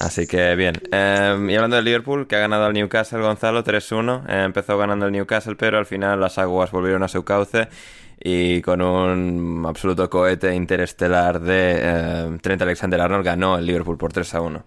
Así 0.00 0.26
que 0.26 0.56
bien. 0.56 0.74
Em, 0.90 1.50
y 1.50 1.54
hablando 1.54 1.76
del 1.76 1.84
Liverpool, 1.84 2.26
que 2.26 2.36
ha 2.36 2.40
ganado 2.40 2.64
al 2.64 2.72
Newcastle 2.72 3.20
Gonzalo 3.20 3.62
3-1. 3.62 4.24
Eh, 4.28 4.44
empezó 4.44 4.76
ganando 4.78 5.06
el 5.06 5.12
Newcastle, 5.12 5.54
pero 5.56 5.78
al 5.78 5.86
final 5.86 6.18
las 6.20 6.38
aguas 6.38 6.70
volvieron 6.70 7.02
a 7.02 7.08
su 7.08 7.24
cauce 7.24 7.68
y 8.24 8.62
con 8.62 8.80
un 8.80 9.64
absoluto 9.66 10.08
cohete 10.08 10.54
interestelar 10.54 11.40
de 11.40 11.74
eh, 11.76 12.38
Trent 12.40 12.62
Alexander-Arnold 12.62 13.24
ganó 13.24 13.58
el 13.58 13.66
Liverpool 13.66 13.98
por 13.98 14.12
3-1. 14.12 14.62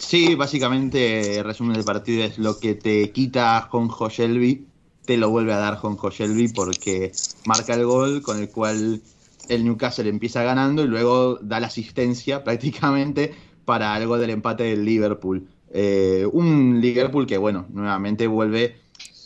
Sí, 0.00 0.34
básicamente, 0.34 1.42
resumen 1.44 1.74
del 1.74 1.84
partido 1.84 2.24
es 2.24 2.38
lo 2.38 2.58
que 2.58 2.74
te 2.74 3.12
quita 3.12 3.68
Jonjo 3.70 4.08
Shelby, 4.08 4.66
te 5.04 5.18
lo 5.18 5.28
vuelve 5.28 5.52
a 5.52 5.58
dar 5.58 5.76
Jonjo 5.76 6.10
Shelby 6.10 6.48
porque 6.48 7.12
marca 7.44 7.74
el 7.74 7.84
gol 7.84 8.22
con 8.22 8.40
el 8.40 8.48
cual 8.48 9.02
el 9.48 9.64
Newcastle 9.64 10.08
empieza 10.08 10.42
ganando 10.42 10.82
y 10.82 10.88
luego 10.88 11.38
da 11.42 11.60
la 11.60 11.66
asistencia 11.66 12.42
prácticamente 12.44 13.34
para 13.66 13.94
algo 13.94 14.16
del 14.18 14.30
empate 14.30 14.64
del 14.64 14.86
Liverpool. 14.86 15.46
Eh, 15.70 16.26
un 16.32 16.80
Liverpool 16.80 17.26
que, 17.26 17.36
bueno, 17.36 17.66
nuevamente 17.68 18.26
vuelve 18.26 18.76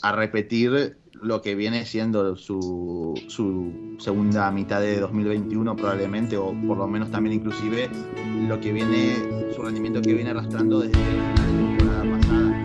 a 0.03 0.11
repetir 0.11 0.99
lo 1.25 1.41
que 1.41 1.55
viene 1.55 1.87
siendo 1.87 2.37
su, 2.37 3.15
su, 3.29 3.97
segunda 3.99 4.51
mitad 4.51 4.81
de 4.81 5.01
2021 5.01 5.75
probablemente, 5.75 6.37
o 6.37 6.55
por 6.67 6.77
lo 6.77 6.87
menos 6.87 7.11
también 7.11 7.37
inclusive 7.37 7.89
lo 8.47 8.61
que 8.61 8.73
viene, 8.73 9.17
su 9.55 9.63
rendimiento 9.63 10.03
que 10.03 10.13
viene 10.13 10.31
arrastrando 10.31 10.81
desde 10.81 10.99
la 10.99 11.35
temporada 11.47 12.19
pasada. 12.19 12.63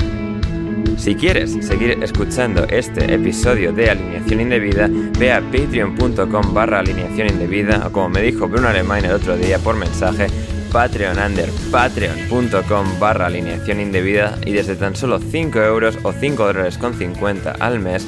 Si 0.97 1.15
quieres 1.15 1.51
seguir 1.65 1.91
escuchando 2.03 2.65
este 2.65 3.13
episodio 3.13 3.71
de 3.71 3.91
Alineación 3.91 4.41
Indebida, 4.41 4.89
ve 5.17 5.31
a 5.31 5.39
patreon.com 5.39 6.53
barra 6.53 6.79
alineación 6.79 7.29
indebida 7.29 7.87
o 7.87 7.91
como 7.91 8.09
me 8.09 8.21
dijo 8.21 8.49
Bruno 8.49 8.67
Alemán 8.67 9.05
el 9.05 9.11
otro 9.11 9.37
día 9.37 9.59
por 9.59 9.75
mensaje, 9.75 10.27
Patreon 10.73 11.17
under 11.17 11.49
patreon.com 11.71 12.99
barra 12.99 13.27
alineación 13.27 13.79
indebida 13.79 14.37
y 14.45 14.51
desde 14.51 14.75
tan 14.75 14.95
solo 14.95 15.19
5 15.19 15.59
euros 15.59 15.97
o 16.03 16.11
5 16.11 16.45
dólares 16.45 16.77
con 16.77 16.93
50 16.93 17.53
al 17.53 17.79
mes 17.79 18.07